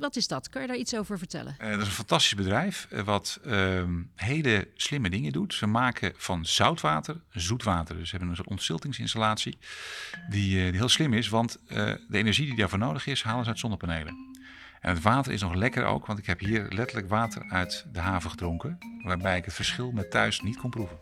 wat 0.00 0.16
is 0.16 0.28
dat? 0.28 0.48
Kan 0.48 0.62
je 0.62 0.68
daar 0.68 0.76
iets 0.76 0.94
over 0.94 1.18
vertellen? 1.18 1.54
Dat 1.58 1.68
is 1.68 1.86
een 1.86 1.92
fantastisch 1.92 2.34
bedrijf 2.34 2.88
wat 3.04 3.40
uh, 3.46 3.82
hele 4.14 4.68
slimme 4.74 5.10
dingen 5.10 5.32
doet. 5.32 5.54
Ze 5.54 5.66
maken 5.66 6.12
van 6.16 6.44
zoutwater 6.46 7.20
zoetwater. 7.30 7.96
Dus 7.96 8.04
ze 8.04 8.10
hebben 8.10 8.28
een 8.28 8.36
soort 8.36 8.48
ontziltingsinstallatie 8.48 9.58
die, 10.28 10.70
die 10.70 10.78
heel 10.78 10.88
slim 10.88 11.12
is. 11.12 11.28
Want 11.28 11.58
de 11.68 11.98
energie 12.08 12.46
die 12.46 12.56
daarvoor 12.56 12.78
nodig 12.78 13.06
is, 13.06 13.22
halen 13.22 13.44
ze 13.44 13.50
uit 13.50 13.58
zonnepanelen. 13.58 14.28
En 14.80 14.94
het 14.94 15.02
water 15.02 15.32
is 15.32 15.40
nog 15.40 15.54
lekker 15.54 15.84
ook, 15.84 16.06
want 16.06 16.18
ik 16.18 16.26
heb 16.26 16.40
hier 16.40 16.66
letterlijk 16.68 17.08
water 17.08 17.50
uit 17.50 17.86
de 17.92 18.00
haven 18.00 18.30
gedronken. 18.30 18.78
Waarbij 19.02 19.36
ik 19.36 19.44
het 19.44 19.54
verschil 19.54 19.90
met 19.90 20.10
thuis 20.10 20.40
niet 20.40 20.56
kon 20.56 20.70
proeven. 20.70 20.98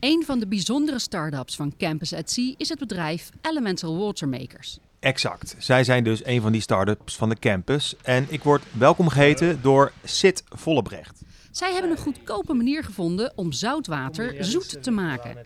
Een 0.00 0.22
van 0.26 0.38
de 0.38 0.46
bijzondere 0.46 0.98
start-ups 0.98 1.56
van 1.56 1.76
Campus 1.76 2.14
at 2.14 2.30
Sea 2.30 2.54
is 2.56 2.68
het 2.68 2.78
bedrijf 2.78 3.30
Elemental 3.40 3.98
Watermakers. 3.98 4.78
Exact. 5.00 5.54
Zij 5.58 5.84
zijn 5.84 6.04
dus 6.04 6.24
een 6.24 6.40
van 6.40 6.52
die 6.52 6.60
start-ups 6.60 7.16
van 7.16 7.28
de 7.28 7.38
campus. 7.38 7.94
En 8.02 8.26
ik 8.28 8.42
word 8.42 8.62
welkom 8.72 9.08
geheten 9.08 9.62
door 9.62 9.92
Sid 10.04 10.42
Vollebrecht. 10.48 11.22
Zij 11.50 11.72
hebben 11.72 11.90
een 11.90 11.98
goedkope 11.98 12.54
manier 12.54 12.84
gevonden 12.84 13.32
om 13.36 13.52
zoutwater 13.52 14.44
zoet 14.44 14.82
te 14.82 14.90
maken. 14.90 15.36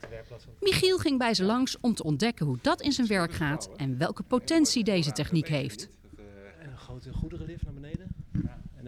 Michiel 0.60 0.98
ging 0.98 1.18
bij 1.18 1.34
ze 1.34 1.44
langs 1.44 1.76
om 1.80 1.94
te 1.94 2.02
ontdekken 2.02 2.46
hoe 2.46 2.58
dat 2.62 2.80
in 2.80 2.92
zijn 2.92 3.06
werk 3.06 3.32
gaat 3.32 3.70
en 3.76 3.98
welke 3.98 4.22
potentie 4.22 4.84
deze 4.84 5.12
techniek 5.12 5.48
heeft. 5.48 5.88
Een 6.62 6.76
grote 6.76 7.12
goederenlift 7.12 7.64
naar 7.64 7.74
beneden. 7.74 8.21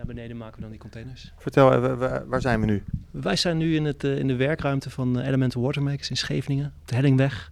Beneden 0.07 0.37
maken 0.37 0.55
we 0.55 0.61
dan 0.61 0.71
die 0.71 0.81
containers. 0.81 1.33
Vertel, 1.39 1.97
waar 2.27 2.41
zijn 2.41 2.61
we 2.61 2.67
nu? 2.67 2.83
Wij 3.11 3.37
zijn 3.37 3.57
nu 3.57 3.75
in, 3.75 3.85
het, 3.85 4.05
in 4.05 4.27
de 4.27 4.37
werkruimte 4.37 4.91
van 4.91 5.21
Elemental 5.21 5.63
Watermakers 5.63 6.11
in 6.11 6.17
Scheveningen, 6.17 6.73
op 6.81 6.89
de 6.89 6.95
Hellingweg. 6.95 7.51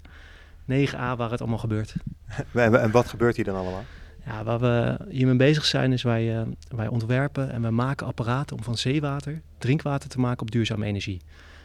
9a, 0.63 1.17
waar 1.17 1.31
het 1.31 1.41
allemaal 1.41 1.59
gebeurt. 1.59 1.95
en 2.53 2.91
wat 2.91 3.09
gebeurt 3.09 3.37
hier 3.37 3.45
dan 3.45 3.57
allemaal? 3.57 3.85
Ja, 4.27 4.45
waar 4.45 4.61
we 4.61 4.97
hiermee 5.09 5.37
bezig 5.37 5.65
zijn 5.65 5.93
is 5.93 6.03
wij, 6.03 6.37
uh, 6.37 6.43
wij 6.69 6.89
ontwerpen 6.89 7.51
en 7.51 7.63
we 7.63 7.71
maken 7.71 8.07
apparaten 8.07 8.57
om 8.57 8.63
van 8.63 8.77
zeewater 8.77 9.41
drinkwater 9.59 10.09
te 10.09 10.21
maken 10.21 10.43
op 10.43 10.51
duurzame 10.51 10.87
energie. 10.87 11.21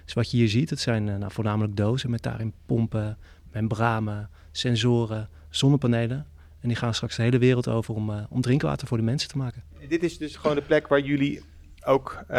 Dus 0.06 0.13
wat 0.13 0.32
je 0.32 0.38
hier 0.38 0.50
ziet, 0.50 0.70
het 0.70 0.79
zijn 0.79 1.08
uh, 1.08 1.15
nou, 1.15 1.32
voornamelijk 1.32 1.75
dozen 1.75 2.10
met 2.10 2.24
daarin 2.24 2.53
pompen, 2.65 3.17
membranen, 3.51 4.29
sensoren, 4.51 5.29
zonnepanelen. 5.50 6.25
En 6.62 6.68
die 6.68 6.78
gaan 6.78 6.94
straks 6.94 7.16
de 7.16 7.22
hele 7.22 7.38
wereld 7.38 7.68
over 7.68 7.96
om, 7.96 8.10
uh, 8.10 8.24
om 8.30 8.42
drinkwater 8.42 8.88
voor 8.88 8.98
de 8.98 9.04
mensen 9.04 9.30
te 9.30 9.38
maken. 9.38 9.64
Dit 9.88 10.04
is 10.04 10.18
dus 10.18 10.36
gewoon 10.36 10.56
de 10.56 10.62
plek 10.62 10.88
waar 10.88 11.00
jullie 11.00 11.42
ook, 11.86 12.24
uh, 12.32 12.38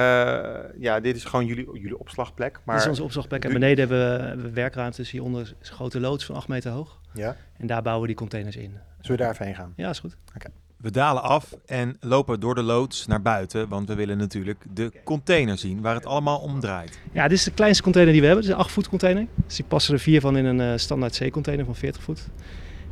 ja, 0.79 1.01
dit 1.01 1.17
is 1.17 1.25
gewoon 1.25 1.47
jullie, 1.47 1.69
jullie 1.73 1.99
opslagplek. 1.99 2.61
Maar 2.65 2.75
dit 2.75 2.85
is 2.85 2.91
onze 2.91 3.03
opslagplek. 3.03 3.45
En 3.45 3.53
beneden 3.53 3.89
hebben 3.89 4.37
we, 4.37 4.43
we 4.43 4.51
werkruimtes 4.51 5.11
hieronder, 5.11 5.41
is 5.61 5.69
een 5.69 5.75
grote 5.75 6.01
loods 6.01 6.25
van 6.25 6.35
8 6.35 6.49
meter 6.49 6.71
hoog. 6.71 7.01
Ja. 7.13 7.37
En 7.57 7.67
daar 7.67 7.83
bouwen 7.83 8.03
we 8.03 8.09
die 8.09 8.17
containers 8.17 8.57
in. 8.57 8.71
Zullen 9.01 9.17
we 9.17 9.17
daar 9.17 9.33
even 9.33 9.47
heen 9.47 9.55
gaan? 9.55 9.73
Ja, 9.77 9.89
is 9.89 9.99
goed. 9.99 10.17
Okay. 10.37 10.53
We 10.77 10.91
dalen 10.91 11.23
af 11.23 11.57
en 11.67 11.97
lopen 12.01 12.41
door 12.41 12.55
de 12.55 12.63
loods 12.63 13.07
naar 13.07 13.23
buiten, 13.23 13.69
want 13.69 13.89
we 13.89 13.95
willen 13.95 14.19
natuurlijk 14.19 14.65
de 14.75 14.93
container 15.05 15.59
zien 15.59 15.81
waar 15.81 15.95
het 15.95 16.07
allemaal 16.07 16.39
om 16.39 16.61
draait. 16.61 16.99
Ja, 17.13 17.29
dit 17.29 17.39
is 17.39 17.45
de 17.45 17.51
kleinste 17.51 17.83
container 17.83 18.13
die 18.13 18.21
we 18.21 18.27
hebben. 18.27 18.45
Het 18.45 18.55
is 18.55 18.59
een 18.59 18.67
8 18.67 18.75
voet 18.75 18.89
container. 18.89 19.27
Dus 19.47 19.57
die 19.57 19.65
passen 19.65 19.95
er 19.95 20.01
vier 20.01 20.21
van 20.21 20.37
in 20.37 20.45
een 20.45 20.73
uh, 20.73 20.77
standaard 20.77 21.15
zeecontainer 21.15 21.65
van 21.65 21.75
40 21.75 22.03
voet. 22.03 22.29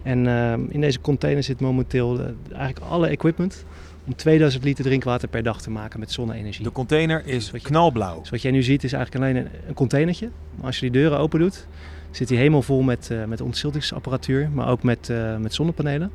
En 0.07 0.25
uh, 0.25 0.53
in 0.69 0.81
deze 0.81 1.01
container 1.01 1.43
zit 1.43 1.61
momenteel 1.61 2.21
uh, 2.21 2.27
eigenlijk 2.53 2.87
alle 2.87 3.07
equipment 3.07 3.65
om 4.07 4.15
2000 4.15 4.65
liter 4.65 4.85
drinkwater 4.85 5.29
per 5.29 5.43
dag 5.43 5.63
te 5.63 5.71
maken 5.71 6.01
met 6.01 6.13
zonne-energie. 6.13 6.65
De 6.65 6.73
container 6.73 7.27
is 7.27 7.51
dus 7.51 7.63
knalblauw. 7.63 8.21
Dus 8.21 8.31
wat 8.31 8.43
jij 8.43 8.51
nu 8.51 8.63
ziet 8.63 8.85
is 8.85 8.93
eigenlijk 8.93 9.25
alleen 9.25 9.45
een, 9.45 9.51
een 9.69 9.75
containertje. 9.75 10.31
Maar 10.55 10.67
als 10.67 10.75
je 10.75 10.91
die 10.91 11.01
deuren 11.01 11.19
open 11.19 11.39
doet, 11.39 11.67
zit 12.11 12.29
hij 12.29 12.39
helemaal 12.39 12.63
vol 12.63 12.83
met, 12.83 13.09
uh, 13.13 13.25
met 13.25 13.41
ontziltingsapparatuur, 13.41 14.51
maar 14.51 14.69
ook 14.69 14.83
met, 14.83 15.09
uh, 15.09 15.37
met 15.37 15.55
zonnepanelen. 15.55 16.11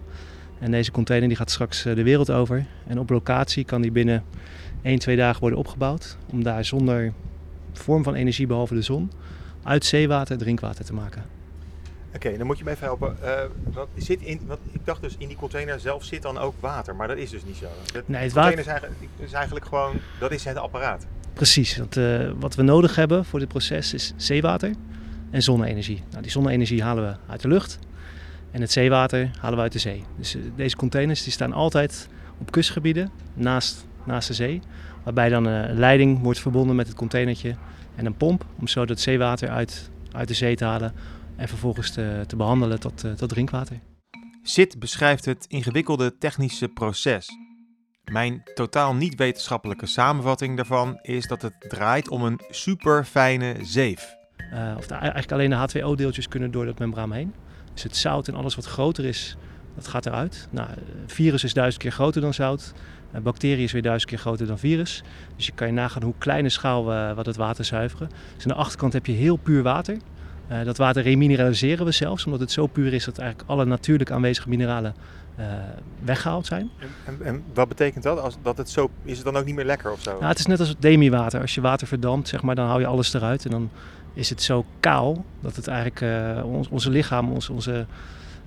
En 0.60 0.72
deze 0.72 0.92
container 0.92 1.28
die 1.28 1.38
gaat 1.38 1.52
straks 1.52 1.86
uh, 1.86 1.96
de 1.96 2.04
wereld 2.04 2.32
over. 2.32 2.66
En 2.88 3.00
op 3.00 3.10
locatie 3.10 3.64
kan 3.64 3.82
die 3.82 3.92
binnen 3.92 4.24
1, 4.82 5.00
2 5.00 5.16
dagen 5.16 5.42
worden 5.42 5.60
opgebouwd. 5.60 6.18
Om 6.32 6.44
daar 6.44 6.66
zonder 6.66 7.14
vorm 7.74 8.04
van 8.04 8.16
energie 8.16 8.48
behalve 8.48 8.74
de 8.74 8.82
zon 8.82 9.12
uit 9.64 9.86
zeewater 9.86 10.38
drinkwater 10.38 10.86
te 10.86 10.94
maken. 10.94 11.41
Oké, 12.16 12.26
okay, 12.26 12.38
dan 12.38 12.48
moet 12.48 12.58
je 12.58 12.64
me 12.64 12.70
even 12.72 12.86
helpen. 12.86 13.18
Uh, 13.24 13.40
wat 13.74 13.88
zit 13.96 14.22
in, 14.22 14.40
wat, 14.46 14.60
ik 14.72 14.86
dacht 14.86 15.02
dus 15.02 15.16
in 15.18 15.28
die 15.28 15.38
container 15.38 15.80
zelf 15.80 16.04
zit 16.04 16.22
dan 16.22 16.38
ook 16.38 16.54
water, 16.60 16.96
maar 16.96 17.08
dat 17.08 17.18
is 17.18 17.30
dus 17.30 17.44
niet 17.44 17.56
zo. 17.56 17.66
Dat, 17.94 18.08
nee, 18.08 18.24
het 18.24 18.34
water 18.34 18.60
is 18.60 18.66
eigenlijk, 18.66 19.00
is 19.18 19.32
eigenlijk 19.32 19.66
gewoon, 19.66 19.96
dat 20.20 20.32
is 20.32 20.44
het 20.44 20.58
apparaat. 20.58 21.06
Precies, 21.34 21.78
want 21.78 21.98
uh, 21.98 22.32
wat 22.40 22.56
we 22.56 22.62
nodig 22.62 22.96
hebben 22.96 23.26
voor 23.26 23.40
dit 23.40 23.48
proces 23.48 23.94
is 23.94 24.14
zeewater 24.16 24.72
en 25.30 25.42
zonne-energie. 25.42 26.04
Nou, 26.10 26.22
die 26.22 26.32
zonne-energie 26.32 26.84
halen 26.84 27.08
we 27.08 27.32
uit 27.32 27.42
de 27.42 27.48
lucht 27.48 27.80
en 28.52 28.62
het 28.62 28.72
zeewater 28.72 29.32
halen 29.40 29.58
we 29.58 29.64
uit 29.64 29.72
de 29.72 29.80
zee. 29.80 30.04
Dus 30.18 30.36
uh, 30.36 30.42
deze 30.56 30.76
containers 30.76 31.24
die 31.24 31.32
staan 31.32 31.54
altijd 31.54 32.08
op 32.38 32.52
kustgebieden 32.52 33.12
naast, 33.34 33.86
naast 34.04 34.28
de 34.28 34.34
zee, 34.34 34.62
waarbij 35.04 35.30
dan 35.30 35.46
een 35.46 35.78
leiding 35.78 36.22
wordt 36.22 36.40
verbonden 36.40 36.76
met 36.76 36.88
het 36.88 36.96
containertje 36.96 37.56
en 37.96 38.06
een 38.06 38.18
pomp 38.18 38.46
om 38.60 38.68
zo 38.68 38.86
dat 38.86 39.00
zeewater 39.00 39.50
uit, 39.50 39.90
uit 40.12 40.28
de 40.28 40.34
zee 40.34 40.56
te 40.56 40.66
halen 40.66 40.94
en 41.42 41.48
vervolgens 41.48 41.92
te, 41.92 42.24
te 42.28 42.36
behandelen 42.36 42.80
tot, 42.80 43.06
uh, 43.06 43.12
tot 43.12 43.30
drinkwater. 43.30 43.80
Sid 44.44 44.80
beschrijft 44.80 45.26
het 45.26 45.46
ingewikkelde 45.48 46.18
technische 46.18 46.68
proces. 46.68 47.30
Mijn 48.12 48.44
totaal 48.54 48.96
niet 48.96 49.16
wetenschappelijke 49.16 49.86
samenvatting 49.86 50.56
daarvan 50.56 51.00
is 51.02 51.28
dat 51.28 51.42
het 51.42 51.54
draait 51.60 52.10
om 52.10 52.24
een 52.24 52.40
super 52.50 53.06
fijne 53.06 53.56
zeef. 53.62 54.16
Uh, 54.54 54.74
of 54.78 54.88
de, 54.88 54.94
eigenlijk 54.94 55.32
alleen 55.32 55.50
de 55.50 55.80
H2O-deeltjes 55.80 56.28
kunnen 56.28 56.52
door 56.52 56.66
dat 56.66 56.80
membraan 56.80 57.12
heen. 57.12 57.34
Dus 57.74 57.84
het 57.84 57.98
zout 57.98 58.28
en 58.28 58.36
alles 58.36 58.56
wat 58.56 58.66
groter 58.66 59.06
is, 59.06 59.38
dat 59.76 59.88
gaat 59.88 60.06
eruit. 60.06 60.48
Nou, 60.52 60.70
virus 61.08 61.44
is 61.44 61.54
duizend 61.54 61.82
keer 61.82 61.92
groter 61.92 62.22
dan 62.22 62.34
zout. 62.34 62.74
Uh, 63.16 63.22
bacterie 63.22 63.64
is 63.64 63.72
weer 63.72 63.82
duizend 63.82 64.10
keer 64.10 64.20
groter 64.20 64.48
dan 64.48 64.60
virus. 64.60 65.04
Dus 65.36 65.46
je 65.46 65.52
kan 65.52 65.68
je 65.68 65.74
nagaan 65.74 66.04
hoe 66.04 66.14
kleine 66.18 66.50
schaal 66.50 66.86
we 66.86 67.12
wat 67.16 67.26
het 67.26 67.36
water 67.36 67.66
zuiveren. 67.66 68.10
Dus 68.36 68.44
aan 68.44 68.52
de 68.52 68.64
achterkant 68.64 68.94
heb 68.94 69.06
je 69.06 69.14
heel 69.14 69.36
puur 69.36 69.64
water. 69.64 69.98
Uh, 70.52 70.64
dat 70.64 70.78
water 70.78 71.04
remineraliseren 71.04 71.86
we 71.86 71.92
zelfs, 71.92 72.26
omdat 72.26 72.40
het 72.40 72.52
zo 72.52 72.68
puur 72.68 72.94
is 72.94 73.06
dat 73.06 73.18
eigenlijk 73.18 73.50
alle 73.50 73.66
natuurlijk 73.66 74.12
aanwezige 74.12 74.50
mineralen 74.50 74.96
uh, 75.40 75.46
weggehaald 76.04 76.46
zijn. 76.46 76.70
En, 76.80 76.90
en, 77.06 77.26
en, 77.26 77.44
wat 77.54 77.68
betekent 77.68 78.04
dat? 78.04 78.20
Als, 78.20 78.38
dat 78.42 78.58
het 78.58 78.70
zo, 78.70 78.90
is 79.04 79.16
het 79.16 79.26
dan 79.26 79.38
ook 79.38 79.46
niet 79.46 79.56
meer 79.56 79.66
lekker 79.66 79.92
of 79.92 80.02
zo? 80.02 80.12
Nou, 80.12 80.26
het 80.26 80.40
is 80.40 80.46
net 80.46 80.60
als 80.60 80.76
demi-water. 80.80 81.42
Als 81.42 81.56
je 81.56 81.62
water 81.62 81.88
verdampt, 81.88 82.28
zeg 82.28 82.42
maar, 82.42 82.56
dan 82.56 82.68
hou 82.68 82.80
je 82.80 82.86
alles 82.86 83.14
eruit. 83.14 83.46
En 83.46 83.52
dan 83.52 83.70
is 84.14 84.30
het 84.30 84.42
zo 84.42 84.66
kaal 84.80 85.26
dat 85.40 85.56
het 85.56 85.68
eigenlijk 85.68 86.02
uh, 86.02 86.46
ons, 86.46 86.70
onze 86.70 86.90
lichaam, 86.90 87.32
ons, 87.32 87.50
onze 87.50 87.86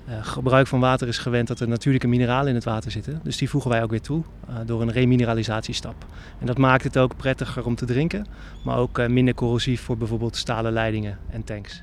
gebruik 0.09 0.67
van 0.67 0.81
water 0.81 1.09
is 1.09 1.19
gewend 1.19 1.49
dat 1.49 1.61
er 1.61 1.69
natuurlijke 1.69 2.07
mineralen 2.07 2.49
in 2.49 2.55
het 2.55 2.65
water 2.65 2.91
zitten. 2.91 3.21
Dus 3.23 3.37
die 3.37 3.51
voegen 3.51 3.71
wij 3.71 3.83
ook 3.83 3.91
weer 3.91 4.01
toe 4.01 4.23
uh, 4.49 4.57
door 4.67 4.83
een 4.83 4.93
remineralisatiestap. 4.93 6.07
En 6.41 6.47
dat 6.47 6.59
maakt 6.59 6.85
het 6.85 6.99
ook 6.99 7.17
prettiger 7.17 7.67
om 7.67 7.75
te 7.75 7.85
drinken, 7.85 8.27
maar 8.65 8.77
ook 8.77 8.99
uh, 8.99 9.07
minder 9.07 9.35
corrosief 9.35 9.83
voor 9.83 9.97
bijvoorbeeld 9.97 10.37
stalen 10.37 10.73
leidingen 10.73 11.19
en 11.31 11.45
tanks. 11.45 11.83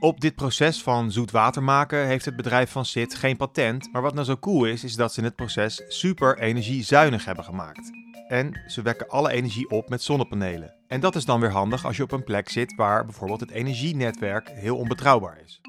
Op 0.00 0.20
dit 0.20 0.34
proces 0.34 0.82
van 0.82 1.12
zoet 1.12 1.30
water 1.30 1.62
maken 1.62 2.06
heeft 2.06 2.24
het 2.24 2.36
bedrijf 2.36 2.70
van 2.70 2.84
SIT 2.84 3.14
geen 3.14 3.36
patent. 3.36 3.92
Maar 3.92 4.02
wat 4.02 4.14
nou 4.14 4.26
zo 4.26 4.36
cool 4.36 4.64
is, 4.64 4.84
is 4.84 4.94
dat 4.94 5.14
ze 5.14 5.22
het 5.22 5.36
proces 5.36 5.82
super 5.88 6.38
energiezuinig 6.38 7.24
hebben 7.24 7.44
gemaakt. 7.44 7.90
En 8.28 8.60
ze 8.66 8.82
wekken 8.82 9.08
alle 9.08 9.32
energie 9.32 9.70
op 9.70 9.88
met 9.88 10.02
zonnepanelen. 10.02 10.74
En 10.88 11.00
dat 11.00 11.16
is 11.16 11.24
dan 11.24 11.40
weer 11.40 11.50
handig 11.50 11.86
als 11.86 11.96
je 11.96 12.02
op 12.02 12.12
een 12.12 12.24
plek 12.24 12.48
zit 12.48 12.74
waar 12.74 13.04
bijvoorbeeld 13.04 13.40
het 13.40 13.50
energienetwerk 13.50 14.50
heel 14.50 14.76
onbetrouwbaar 14.76 15.38
is. 15.44 15.60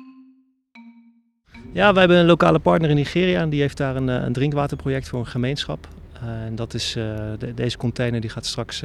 Ja, 1.71 1.93
we 1.93 1.99
hebben 1.99 2.17
een 2.17 2.25
lokale 2.25 2.59
partner 2.59 2.89
in 2.89 2.95
Nigeria 2.95 3.41
en 3.41 3.49
die 3.49 3.61
heeft 3.61 3.77
daar 3.77 3.95
een, 3.95 4.07
een 4.07 4.33
drinkwaterproject 4.33 5.07
voor 5.07 5.19
een 5.19 5.27
gemeenschap. 5.27 5.87
Uh, 6.23 6.45
en 6.45 6.55
dat 6.55 6.73
is, 6.73 6.91
de, 6.93 7.51
deze 7.55 7.77
container 7.77 8.21
die 8.21 8.29
gaat 8.29 8.45
straks 8.45 8.83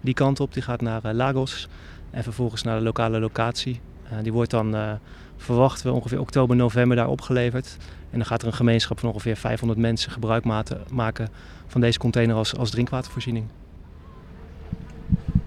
die 0.00 0.14
kant 0.14 0.40
op, 0.40 0.52
die 0.52 0.62
gaat 0.62 0.80
naar 0.80 1.14
Lagos 1.14 1.68
en 2.10 2.22
vervolgens 2.22 2.62
naar 2.62 2.78
de 2.78 2.84
lokale 2.84 3.20
locatie. 3.20 3.80
die 4.22 4.32
wordt 4.32 4.50
dan, 4.50 4.98
verwachten 5.36 5.86
we, 5.86 5.92
ongeveer 5.92 6.20
oktober, 6.20 6.56
november 6.56 6.96
daar 6.96 7.08
opgeleverd. 7.08 7.76
En 8.10 8.18
dan 8.18 8.26
gaat 8.26 8.42
er 8.42 8.46
een 8.46 8.54
gemeenschap 8.54 8.98
van 9.00 9.08
ongeveer 9.08 9.36
500 9.36 9.80
mensen 9.80 10.10
gebruik 10.10 10.44
maken 10.90 11.28
van 11.66 11.80
deze 11.80 11.98
container 11.98 12.36
als, 12.36 12.56
als 12.56 12.70
drinkwatervoorziening. 12.70 13.46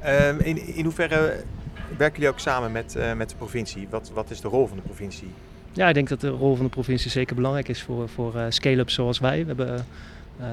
Um, 0.05 0.39
in, 0.39 0.75
in 0.75 0.83
hoeverre 0.83 1.43
werken 1.97 2.19
jullie 2.19 2.33
ook 2.33 2.39
samen 2.39 2.71
met, 2.71 2.97
met 3.15 3.29
de 3.29 3.35
provincie? 3.35 3.87
Wat, 3.89 4.11
wat 4.13 4.29
is 4.29 4.41
de 4.41 4.47
rol 4.47 4.67
van 4.67 4.77
de 4.77 4.83
provincie? 4.83 5.29
Ja, 5.73 5.87
ik 5.87 5.93
denk 5.93 6.09
dat 6.09 6.21
de 6.21 6.29
rol 6.29 6.55
van 6.55 6.65
de 6.65 6.71
provincie 6.71 7.11
zeker 7.11 7.35
belangrijk 7.35 7.67
is 7.67 7.81
voor, 7.81 8.09
voor 8.09 8.35
uh, 8.35 8.45
scale-ups 8.49 8.93
zoals 8.93 9.19
wij. 9.19 9.39
We 9.39 9.47
hebben 9.47 9.85
uh, 10.41 10.45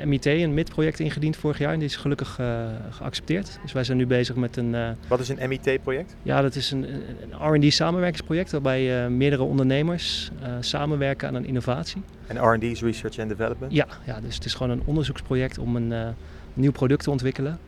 een, 0.00 0.08
MIT, 0.08 0.26
een 0.26 0.54
MIT-project 0.54 1.00
ingediend 1.00 1.36
vorig 1.36 1.58
jaar 1.58 1.72
en 1.72 1.78
die 1.78 1.88
is 1.88 1.96
gelukkig 1.96 2.38
uh, 2.40 2.64
geaccepteerd. 2.90 3.58
Dus 3.62 3.72
wij 3.72 3.84
zijn 3.84 3.98
nu 3.98 4.06
bezig 4.06 4.36
met 4.36 4.56
een... 4.56 4.96
Wat 5.08 5.20
is 5.20 5.28
een 5.28 5.48
MIT-project? 5.48 6.16
Ja, 6.22 6.42
dat 6.42 6.54
is 6.54 6.70
een, 6.70 6.86
een 7.30 7.54
R&D 7.54 7.72
samenwerkingsproject 7.72 8.50
waarbij 8.50 9.10
meerdere 9.10 9.42
ondernemers 9.42 10.30
samenwerken 10.60 11.28
aan 11.28 11.34
een 11.34 11.46
innovatie. 11.46 12.02
En 12.26 12.36
R&D 12.36 12.62
is 12.62 12.82
Research 12.82 13.18
and 13.18 13.28
Development? 13.28 13.72
Ja, 13.72 13.86
ja, 14.06 14.20
dus 14.20 14.34
het 14.34 14.44
is 14.44 14.54
gewoon 14.54 14.72
een 14.72 14.82
onderzoeksproject 14.84 15.58
om 15.58 15.76
een 15.76 16.14
nieuw 16.54 16.72
product 16.72 17.02
te 17.02 17.10
ontwikkelen. 17.10 17.58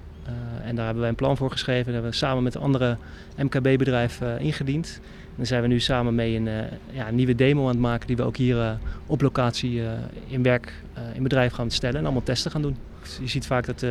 En 0.65 0.75
daar 0.75 0.85
hebben 0.85 1.01
wij 1.01 1.09
een 1.09 1.17
plan 1.17 1.37
voor 1.37 1.51
geschreven. 1.51 1.85
Dat 1.85 1.93
hebben 1.93 2.11
we 2.11 2.17
samen 2.17 2.43
met 2.43 2.57
andere 2.57 2.97
MKB-bedrijven 3.37 4.41
ingediend. 4.41 5.01
Daar 5.37 5.47
zijn 5.47 5.63
we 5.63 5.69
nu 5.69 5.81
samen 5.81 6.15
mee 6.15 6.37
een, 6.37 6.47
uh, 6.47 6.61
ja, 6.91 7.09
een 7.09 7.15
nieuwe 7.15 7.35
demo 7.35 7.63
aan 7.63 7.69
het 7.69 7.79
maken 7.79 8.07
die 8.07 8.17
we 8.17 8.23
ook 8.23 8.37
hier 8.37 8.79
op 9.07 9.21
locatie 9.21 9.83
in 10.27 10.43
werk, 10.43 10.73
in 11.15 11.23
bedrijf 11.23 11.53
gaan 11.53 11.71
stellen 11.71 11.97
en 11.97 12.05
allemaal 12.05 12.23
testen 12.23 12.51
gaan 12.51 12.63
doen. 12.63 12.77
Je 13.21 13.29
ziet 13.29 13.47
vaak 13.47 13.67
dat 13.67 13.87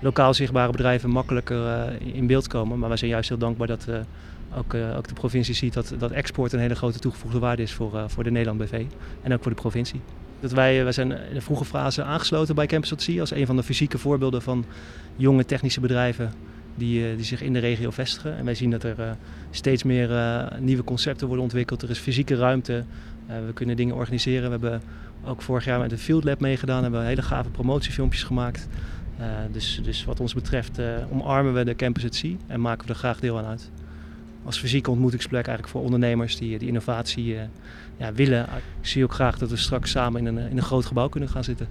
lokaal 0.00 0.34
zichtbare 0.34 0.72
bedrijven 0.72 1.10
makkelijker 1.10 1.92
in 2.00 2.26
beeld 2.26 2.46
komen, 2.46 2.78
maar 2.78 2.88
wij 2.88 2.98
zijn 2.98 3.10
juist 3.10 3.28
heel 3.28 3.38
dankbaar 3.38 3.66
dat 3.66 3.86
ook, 4.56 4.74
ook 4.74 5.08
de 5.08 5.14
provincie 5.14 5.54
ziet 5.54 5.74
dat, 5.74 5.94
dat 5.98 6.10
export 6.10 6.52
een 6.52 6.60
hele 6.60 6.74
grote 6.74 6.98
toegevoegde 6.98 7.38
waarde 7.38 7.62
is 7.62 7.72
voor, 7.72 8.10
voor 8.10 8.24
de 8.24 8.30
Nederland 8.30 8.58
BV 8.58 8.84
en 9.22 9.32
ook 9.32 9.42
voor 9.42 9.54
de 9.54 9.60
provincie. 9.60 10.00
Dat 10.40 10.52
wij, 10.52 10.82
wij 10.82 10.92
zijn 10.92 11.10
in 11.10 11.34
de 11.34 11.40
vroege 11.40 11.64
fase 11.64 12.02
aangesloten 12.02 12.54
bij 12.54 12.66
Campus.c 12.66 13.20
als 13.20 13.30
een 13.30 13.46
van 13.46 13.56
de 13.56 13.62
fysieke 13.62 13.98
voorbeelden 13.98 14.42
van 14.42 14.64
jonge 15.16 15.44
technische 15.44 15.80
bedrijven 15.80 16.32
die, 16.74 17.16
die 17.16 17.24
zich 17.24 17.42
in 17.42 17.52
de 17.52 17.58
regio 17.58 17.90
vestigen. 17.90 18.36
En 18.36 18.44
wij 18.44 18.54
zien 18.54 18.70
dat 18.70 18.82
er 18.82 19.16
steeds 19.50 19.82
meer 19.82 20.10
uh, 20.10 20.46
nieuwe 20.58 20.84
concepten 20.84 21.26
worden 21.26 21.44
ontwikkeld. 21.44 21.82
Er 21.82 21.90
is 21.90 21.98
fysieke 21.98 22.36
ruimte. 22.36 22.84
We 23.26 23.52
kunnen 23.52 23.76
dingen 23.76 23.94
organiseren. 23.94 24.44
We 24.44 24.50
hebben 24.50 24.82
ook 25.24 25.42
vorig 25.42 25.64
jaar 25.64 25.78
met 25.78 25.90
de 25.90 25.98
Field 25.98 26.24
Lab 26.24 26.40
meegedaan. 26.40 26.82
Hebben 26.82 27.04
hele 27.04 27.22
gave 27.22 27.50
promotiefilmpjes 27.50 28.22
gemaakt. 28.22 28.68
Dus, 29.52 29.80
dus 29.82 30.04
wat 30.04 30.20
ons 30.20 30.34
betreft 30.34 30.80
omarmen 31.12 31.54
we 31.54 31.64
de 31.64 31.76
Campus 31.76 32.04
at 32.04 32.14
Sea 32.14 32.36
en 32.46 32.60
maken 32.60 32.86
we 32.86 32.92
er 32.92 32.98
graag 32.98 33.20
deel 33.20 33.38
aan 33.38 33.44
uit. 33.44 33.70
Als 34.46 34.58
fysieke 34.58 34.90
ontmoetingsplek 34.90 35.46
eigenlijk 35.46 35.68
voor 35.68 35.82
ondernemers 35.82 36.36
die, 36.36 36.58
die 36.58 36.68
innovatie 36.68 37.38
ja, 37.96 38.12
willen. 38.12 38.42
Ik 38.80 38.86
zie 38.86 39.04
ook 39.04 39.12
graag 39.12 39.38
dat 39.38 39.50
we 39.50 39.56
straks 39.56 39.90
samen 39.90 40.26
in 40.26 40.36
een, 40.36 40.50
in 40.50 40.56
een 40.56 40.62
groot 40.62 40.86
gebouw 40.86 41.08
kunnen 41.08 41.28
gaan 41.28 41.44
zitten 41.44 41.68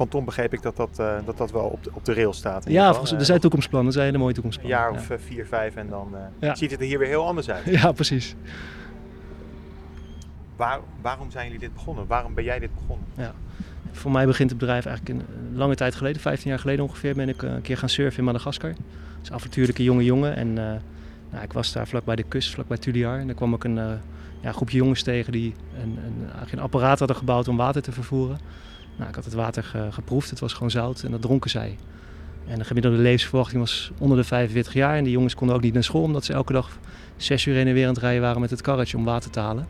van 0.00 0.08
Tom 0.08 0.24
begreep 0.24 0.52
ik 0.52 0.62
dat 0.62 0.76
dat, 0.76 0.98
uh, 1.00 1.16
dat, 1.24 1.36
dat 1.36 1.50
wel 1.50 1.64
op 1.64 1.84
de, 1.84 1.90
op 1.92 2.04
de 2.04 2.14
rail 2.14 2.32
staat. 2.32 2.64
Ja, 2.68 2.90
volgens, 2.90 3.12
er 3.12 3.24
zijn 3.24 3.40
toekomstplannen. 3.40 3.88
Er 3.88 3.94
zijn 3.94 4.06
hele 4.06 4.18
mooie 4.18 4.34
toekomstplannen. 4.34 4.78
Een 4.78 4.84
jaar 4.84 5.00
of 5.00 5.08
ja. 5.08 5.18
vier, 5.18 5.46
vijf 5.46 5.76
en 5.76 5.88
dan 5.88 6.08
uh, 6.12 6.18
ja. 6.40 6.54
ziet 6.54 6.70
het 6.70 6.80
er 6.80 6.86
hier 6.86 6.98
weer 6.98 7.08
heel 7.08 7.26
anders 7.26 7.50
uit. 7.50 7.64
Ja, 7.80 7.92
precies. 7.92 8.34
Waar, 10.56 10.80
waarom 11.00 11.30
zijn 11.30 11.44
jullie 11.44 11.60
dit 11.60 11.74
begonnen? 11.74 12.06
Waarom 12.06 12.34
ben 12.34 12.44
jij 12.44 12.58
dit 12.58 12.74
begonnen? 12.74 13.06
Ja. 13.16 13.34
Voor 13.92 14.10
mij 14.10 14.26
begint 14.26 14.50
het 14.50 14.58
bedrijf 14.58 14.86
eigenlijk 14.86 15.18
een 15.18 15.56
lange 15.56 15.74
tijd 15.74 15.94
geleden, 15.94 16.20
15 16.20 16.50
jaar 16.50 16.58
geleden 16.58 16.84
ongeveer, 16.84 17.14
ben 17.14 17.28
ik 17.28 17.42
een 17.42 17.62
keer 17.62 17.76
gaan 17.76 17.88
surfen 17.88 18.18
in 18.18 18.24
Madagaskar. 18.24 18.72
Is 19.22 19.32
avontuurlijke 19.32 19.82
jonge 19.82 20.04
jongen. 20.04 20.36
En 20.36 20.48
uh, 20.48 20.54
nou, 21.30 21.44
ik 21.44 21.52
was 21.52 21.72
daar 21.72 21.88
vlak 21.88 22.04
bij 22.04 22.16
de 22.16 22.22
kust, 22.22 22.50
vlak 22.50 22.68
bij 22.68 22.76
Tuliar. 22.76 23.18
En 23.18 23.26
daar 23.26 23.36
kwam 23.36 23.54
ik 23.54 23.64
een 23.64 23.78
ja, 24.42 24.52
groepje 24.52 24.76
jongens 24.76 25.02
tegen 25.02 25.32
die 25.32 25.54
een, 25.82 25.98
een, 26.04 26.30
een 26.50 26.60
apparaat 26.60 26.98
hadden 26.98 27.16
gebouwd 27.16 27.48
om 27.48 27.56
water 27.56 27.82
te 27.82 27.92
vervoeren. 27.92 28.38
Nou, 28.96 29.08
ik 29.08 29.14
had 29.14 29.24
het 29.24 29.34
water 29.34 29.88
geproefd, 29.90 30.30
het 30.30 30.40
was 30.40 30.52
gewoon 30.52 30.70
zout 30.70 31.02
en 31.02 31.10
dat 31.10 31.22
dronken 31.22 31.50
zij. 31.50 31.76
En 32.46 32.58
de 32.58 32.64
gemiddelde 32.64 32.96
levensverwachting 32.96 33.60
was 33.60 33.90
onder 33.98 34.16
de 34.16 34.24
45 34.24 34.72
jaar. 34.72 34.96
En 34.96 35.04
die 35.04 35.12
jongens 35.12 35.34
konden 35.34 35.56
ook 35.56 35.62
niet 35.62 35.72
naar 35.74 35.84
school, 35.84 36.02
omdat 36.02 36.24
ze 36.24 36.32
elke 36.32 36.52
dag 36.52 36.78
zes 37.16 37.46
uur 37.46 37.54
heen 37.54 37.66
en 37.66 37.74
weer 37.74 37.86
aan 37.86 37.92
het 37.92 38.02
rijden 38.02 38.22
waren 38.22 38.40
met 38.40 38.50
het 38.50 38.60
karretje 38.60 38.96
om 38.96 39.04
water 39.04 39.30
te 39.30 39.40
halen. 39.40 39.66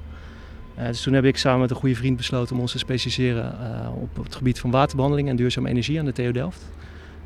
Uh, 0.79 0.87
dus 0.87 1.03
toen 1.03 1.13
heb 1.13 1.25
ik 1.25 1.37
samen 1.37 1.61
met 1.61 1.71
een 1.71 1.77
goede 1.77 1.95
vriend 1.95 2.17
besloten 2.17 2.55
om 2.55 2.61
ons 2.61 2.73
te 2.73 2.79
specialiseren 2.79 3.55
op 3.95 4.25
het 4.25 4.35
gebied 4.35 4.61
van 4.61 4.71
waterbehandeling 4.71 5.29
en 5.29 5.37
duurzame 5.37 5.69
energie 5.69 5.99
aan 5.99 6.05
de 6.05 6.13
TU 6.13 6.33
Delft. 6.33 6.65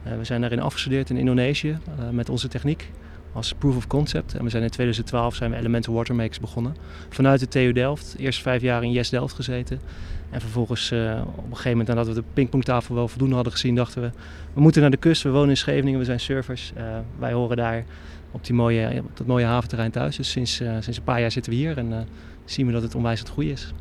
Uh, 0.07 0.17
we 0.17 0.25
zijn 0.25 0.40
daarin 0.40 0.61
afgestudeerd 0.61 1.11
in 1.11 1.17
Indonesië 1.17 1.79
met 2.11 2.29
onze 2.29 2.49
techniek 2.49 2.90
als 3.35 3.53
proof 3.53 3.77
of 3.77 3.87
concept. 3.87 4.35
En 4.35 4.45
we 4.45 4.51
zijn 4.51 4.62
in 4.62 4.71
2012 4.71 5.35
zijn 5.35 5.51
we 5.51 5.57
Elemental 5.57 5.95
Watermakers 5.95 6.40
begonnen. 6.40 6.77
Vanuit 7.09 7.40
de 7.40 7.49
TU 7.49 7.73
Delft. 7.73 8.14
Eerst 8.19 8.43
vijf 8.43 8.62
jaar 8.62 8.83
in 8.83 8.90
Yes 8.93 9.11
Delft 9.11 9.35
gezeten. 9.35 9.81
En 10.31 10.40
vervolgens 10.40 10.93
uh, 10.93 11.21
op 11.27 11.37
een 11.37 11.51
gegeven 11.51 11.71
moment 11.71 11.88
nadat 11.88 12.07
we 12.07 12.14
de 12.14 12.25
pingpongtafel 12.33 12.95
wel 12.95 13.09
voldoende 13.09 13.35
hadden 13.35 13.53
gezien, 13.53 13.75
dachten 13.75 14.03
we, 14.03 14.11
we 14.53 14.61
moeten 14.61 14.81
naar 14.81 14.90
de 14.90 14.97
kust. 14.97 15.23
We 15.23 15.31
wonen 15.31 15.49
in 15.49 15.57
Scheveningen, 15.57 15.99
we 15.99 16.05
zijn 16.05 16.21
surfers. 16.21 16.73
Wij 17.19 17.33
horen 17.33 17.57
daar 17.57 17.85
op, 18.31 18.45
die 18.45 18.55
mooie, 18.55 18.99
op 18.99 19.17
dat 19.17 19.27
mooie 19.27 19.45
haventerrein 19.45 19.90
thuis. 19.90 20.17
Dus 20.17 20.31
sinds, 20.31 20.57
sinds 20.57 20.97
een 20.97 21.05
paar 21.05 21.21
jaar 21.21 21.31
zitten 21.31 21.53
we 21.53 21.59
hier 21.59 21.79
en 21.79 22.09
zien 22.45 22.67
we 22.67 22.73
dat 22.73 22.83
het 22.83 22.95
onwijs 22.95 23.19
het 23.19 23.29
goede 23.29 23.51
is. 23.51 23.73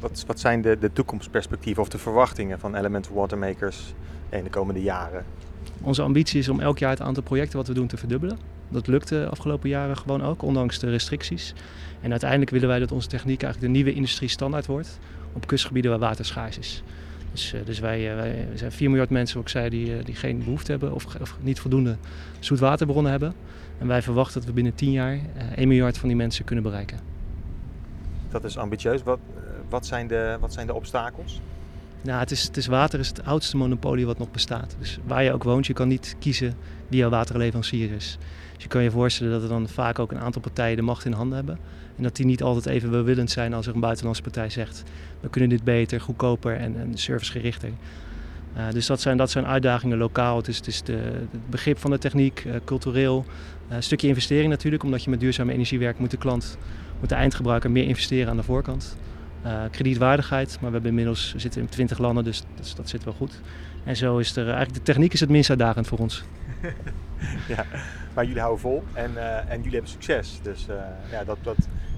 Wat, 0.00 0.24
wat 0.26 0.40
zijn 0.40 0.62
de, 0.62 0.78
de 0.78 0.92
toekomstperspectieven 0.92 1.82
of 1.82 1.88
de 1.88 1.98
verwachtingen 1.98 2.58
van 2.58 2.74
Elemental 2.74 3.14
Watermakers 3.14 3.94
in 4.28 4.44
de 4.44 4.50
komende 4.50 4.82
jaren? 4.82 5.24
Onze 5.82 6.02
ambitie 6.02 6.38
is 6.38 6.48
om 6.48 6.60
elk 6.60 6.78
jaar 6.78 6.90
het 6.90 7.00
aantal 7.00 7.22
projecten 7.22 7.56
wat 7.56 7.66
we 7.66 7.74
doen 7.74 7.86
te 7.86 7.96
verdubbelen. 7.96 8.38
Dat 8.68 8.86
lukte 8.86 9.14
de 9.14 9.28
afgelopen 9.28 9.68
jaren 9.68 9.96
gewoon 9.96 10.22
ook, 10.22 10.42
ondanks 10.42 10.78
de 10.78 10.90
restricties. 10.90 11.54
En 12.00 12.10
uiteindelijk 12.10 12.50
willen 12.50 12.68
wij 12.68 12.78
dat 12.78 12.92
onze 12.92 13.08
techniek 13.08 13.42
eigenlijk 13.42 13.72
de 13.72 13.78
nieuwe 13.78 13.96
industrie 13.96 14.28
standaard 14.28 14.66
wordt 14.66 14.98
op 15.32 15.46
kustgebieden 15.46 15.90
waar 15.90 16.00
water 16.00 16.24
schaars 16.24 16.58
is. 16.58 16.82
Dus, 17.32 17.54
uh, 17.54 17.60
dus 17.64 17.78
wij, 17.78 18.10
uh, 18.10 18.14
wij 18.14 18.46
zijn 18.54 18.72
4 18.72 18.88
miljard 18.88 19.10
mensen, 19.10 19.32
zoals 19.32 19.46
ik 19.46 19.52
zei, 19.52 19.68
die, 19.70 19.98
uh, 19.98 20.04
die 20.04 20.14
geen 20.14 20.38
behoefte 20.38 20.70
hebben 20.70 20.94
of, 20.94 21.06
of, 21.20 21.36
niet 21.40 21.60
voldoende 21.60 21.96
zoetwaterbronnen 22.38 23.10
hebben. 23.10 23.34
En 23.78 23.86
wij 23.86 24.02
verwachten 24.02 24.34
dat 24.34 24.48
we 24.48 24.54
binnen 24.54 24.74
10 24.74 24.90
jaar 24.90 25.18
1 25.54 25.68
miljard 25.68 25.98
van 25.98 26.08
die 26.08 26.16
mensen 26.16 26.44
kunnen 26.44 26.64
bereiken. 26.64 26.98
Dat 28.28 28.44
is 28.44 28.58
ambitieus. 28.58 29.02
Wat, 29.02 29.18
wat, 29.68 29.86
zijn, 29.86 30.06
de, 30.06 30.36
wat 30.40 30.52
zijn 30.52 30.66
de 30.66 30.74
obstakels? 30.74 31.40
Nou, 32.04 32.18
het 32.18 32.30
is, 32.30 32.42
het 32.42 32.56
is 32.56 32.66
water 32.66 33.00
is 33.00 33.08
het 33.08 33.24
oudste 33.24 33.56
monopolie 33.56 34.06
wat 34.06 34.18
nog 34.18 34.30
bestaat. 34.30 34.76
Dus 34.78 34.98
waar 35.06 35.22
je 35.22 35.32
ook 35.32 35.42
woont, 35.42 35.66
je 35.66 35.72
kan 35.72 35.88
niet 35.88 36.16
kiezen 36.18 36.54
wie 36.88 36.98
jouw 36.98 37.10
waterleverancier 37.10 37.92
is. 37.92 38.18
Dus 38.54 38.62
je 38.62 38.68
kan 38.68 38.82
je 38.82 38.90
voorstellen 38.90 39.32
dat 39.32 39.42
er 39.42 39.48
dan 39.48 39.68
vaak 39.68 39.98
ook 39.98 40.12
een 40.12 40.20
aantal 40.20 40.42
partijen 40.42 40.76
de 40.76 40.82
macht 40.82 41.04
in 41.04 41.12
handen 41.12 41.36
hebben. 41.36 41.58
En 41.96 42.02
dat 42.02 42.16
die 42.16 42.26
niet 42.26 42.42
altijd 42.42 42.66
even 42.66 42.90
welwillend 42.90 43.30
zijn 43.30 43.54
als 43.54 43.66
er 43.66 43.74
een 43.74 43.80
buitenlandse 43.80 44.22
partij 44.22 44.50
zegt... 44.50 44.82
we 45.20 45.28
kunnen 45.28 45.50
dit 45.50 45.64
beter, 45.64 46.00
goedkoper 46.00 46.56
en, 46.56 46.76
en 46.80 46.98
servicegerichter. 46.98 47.70
Uh, 48.56 48.70
dus 48.70 48.86
dat 48.86 49.00
zijn, 49.00 49.16
dat 49.16 49.30
zijn 49.30 49.46
uitdagingen 49.46 49.98
lokaal. 49.98 50.36
Het 50.36 50.48
is, 50.48 50.56
het, 50.56 50.66
is 50.66 50.82
de, 50.82 50.92
het 51.30 51.50
begrip 51.50 51.78
van 51.78 51.90
de 51.90 51.98
techniek, 51.98 52.44
uh, 52.44 52.54
cultureel. 52.64 53.24
Een 53.68 53.82
stukje 53.82 54.08
investering 54.08 54.48
natuurlijk, 54.50 54.82
omdat 54.82 55.04
je 55.04 55.10
met 55.10 55.20
duurzame 55.20 55.52
energie 55.52 55.78
werkt... 55.78 55.98
moet 55.98 56.10
de 56.10 56.16
klant, 56.16 56.58
moet 57.00 57.08
de 57.08 57.14
eindgebruiker 57.14 57.70
meer 57.70 57.84
investeren 57.84 58.30
aan 58.30 58.36
de 58.36 58.42
voorkant. 58.42 58.96
Kredietwaardigheid, 59.70 60.48
maar 60.60 60.68
we 60.68 60.74
hebben 60.74 60.90
inmiddels 60.90 61.32
we 61.32 61.38
zitten 61.38 61.60
in 61.60 61.68
20 61.68 61.98
landen, 61.98 62.24
dus, 62.24 62.44
dat 62.76 62.88
zit 62.88 63.04
wel 63.04 63.14
goed. 63.14 63.40
En 63.84 63.96
zo 63.96 64.18
is 64.18 64.36
er 64.36 64.46
eigenlijk 64.46 64.74
de 64.74 64.82
techniek 64.82 65.12
is 65.12 65.20
het 65.20 65.28
minst 65.28 65.50
uitdagend 65.50 65.86
voor 65.86 65.98
ons. 65.98 66.24
ja, 67.54 67.64
maar 68.14 68.24
jullie 68.24 68.40
houden 68.40 68.60
vol 68.60 68.82
en, 68.92 69.10
uh, 69.14 69.50
en 69.50 69.56
jullie 69.56 69.72
hebben 69.72 69.90
succes. 69.90 70.38
Dus 70.42 70.66
uh, 70.70 70.74
ja, 71.10 71.24
dat, 71.24 71.38
dat, 71.42 71.56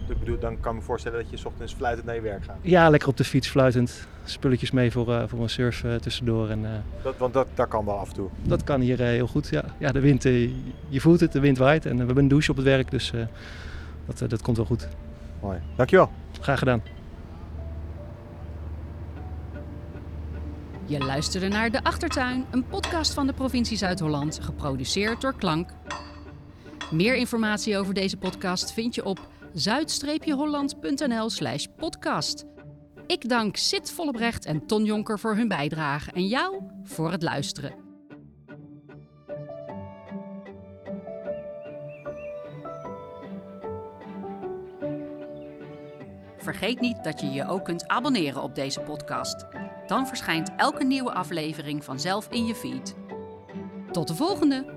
ik 0.09 0.19
bedoel, 0.19 0.39
dan 0.39 0.61
kan 0.61 0.73
ik 0.73 0.79
me 0.79 0.85
voorstellen 0.85 1.23
dat 1.23 1.31
je 1.31 1.37
s 1.37 1.45
ochtends 1.45 1.75
fluitend 1.75 2.07
naar 2.07 2.15
je 2.15 2.21
werk 2.21 2.45
gaat. 2.45 2.57
Ja, 2.61 2.91
lekker 2.91 3.09
op 3.09 3.17
de 3.17 3.25
fiets 3.25 3.49
fluitend. 3.49 4.07
Spulletjes 4.25 4.71
mee 4.71 4.93
voor, 4.93 5.09
uh, 5.09 5.23
voor 5.27 5.43
een 5.43 5.51
surf 5.51 5.85
tussendoor. 6.01 6.51
En, 6.51 6.85
dat, 7.03 7.17
want 7.17 7.35
dat, 7.35 7.47
dat 7.55 7.69
kan 7.69 7.85
wel 7.85 7.99
af 7.99 8.09
en 8.09 8.15
toe? 8.15 8.29
Dat 8.43 8.65
kan 8.65 8.81
hier 8.81 9.01
heel 9.01 9.27
goed, 9.27 9.49
ja. 9.49 9.65
ja 9.79 9.93
de 9.93 10.01
wind, 10.01 10.23
je 10.23 11.01
voelt 11.01 11.21
het, 11.21 11.33
de 11.33 11.41
wind 11.41 11.59
waait. 11.59 11.87
En 11.87 11.93
we 11.93 12.05
hebben 12.05 12.17
een 12.17 12.29
douche 12.29 12.51
op 12.51 12.57
het 12.57 12.67
werk, 12.67 12.91
dus 12.91 13.13
dat, 14.07 14.31
dat 14.31 14.43
komt 14.43 14.57
wel 14.57 14.67
goed. 14.67 14.89
Mooi, 15.41 15.59
dankjewel. 15.77 16.11
Graag 16.41 16.59
gedaan. 16.59 16.96
Je 20.89 20.99
luisterde 20.99 21.49
naar 21.49 21.71
De 21.71 21.83
Achtertuin, 21.83 22.47
een 22.51 22.67
podcast 22.67 23.15
van 23.15 23.27
de 23.27 23.33
provincie 23.33 23.77
Zuid-Holland, 23.77 24.39
geproduceerd 24.43 25.21
door 25.21 25.37
Klank. 25.37 25.71
Meer 26.91 27.17
informatie 27.17 27.79
over 27.79 27.95
deze 27.95 28.17
podcast 28.17 28.73
vind 28.73 28.95
je 28.95 29.05
op 29.05 29.29
zuid-holland.nl 29.53 31.31
slash 31.31 31.67
podcast. 31.77 32.45
Ik 33.07 33.29
dank 33.29 33.57
Sid 33.57 33.91
Vollebrecht 33.91 34.45
en 34.45 34.67
Ton 34.67 34.85
Jonker 34.85 35.19
voor 35.19 35.37
hun 35.37 35.49
bijdrage 35.49 36.13
en 36.13 36.27
jou 36.27 36.63
voor 36.85 37.11
het 37.11 37.23
luisteren. 37.23 37.75
Vergeet 46.39 46.81
niet 46.81 47.05
dat 47.05 47.21
je 47.21 47.27
je 47.27 47.47
ook 47.49 47.65
kunt 47.65 47.89
abonneren 47.89 48.43
op 48.43 48.55
deze 48.55 48.81
podcast. 48.81 49.47
Dan 49.87 50.07
verschijnt 50.07 50.51
elke 50.57 50.85
nieuwe 50.85 51.13
aflevering 51.13 51.85
vanzelf 51.85 52.29
in 52.31 52.47
je 52.47 52.55
feed. 52.55 52.95
Tot 53.91 54.09
de 54.09 54.15
volgende! 54.15 54.76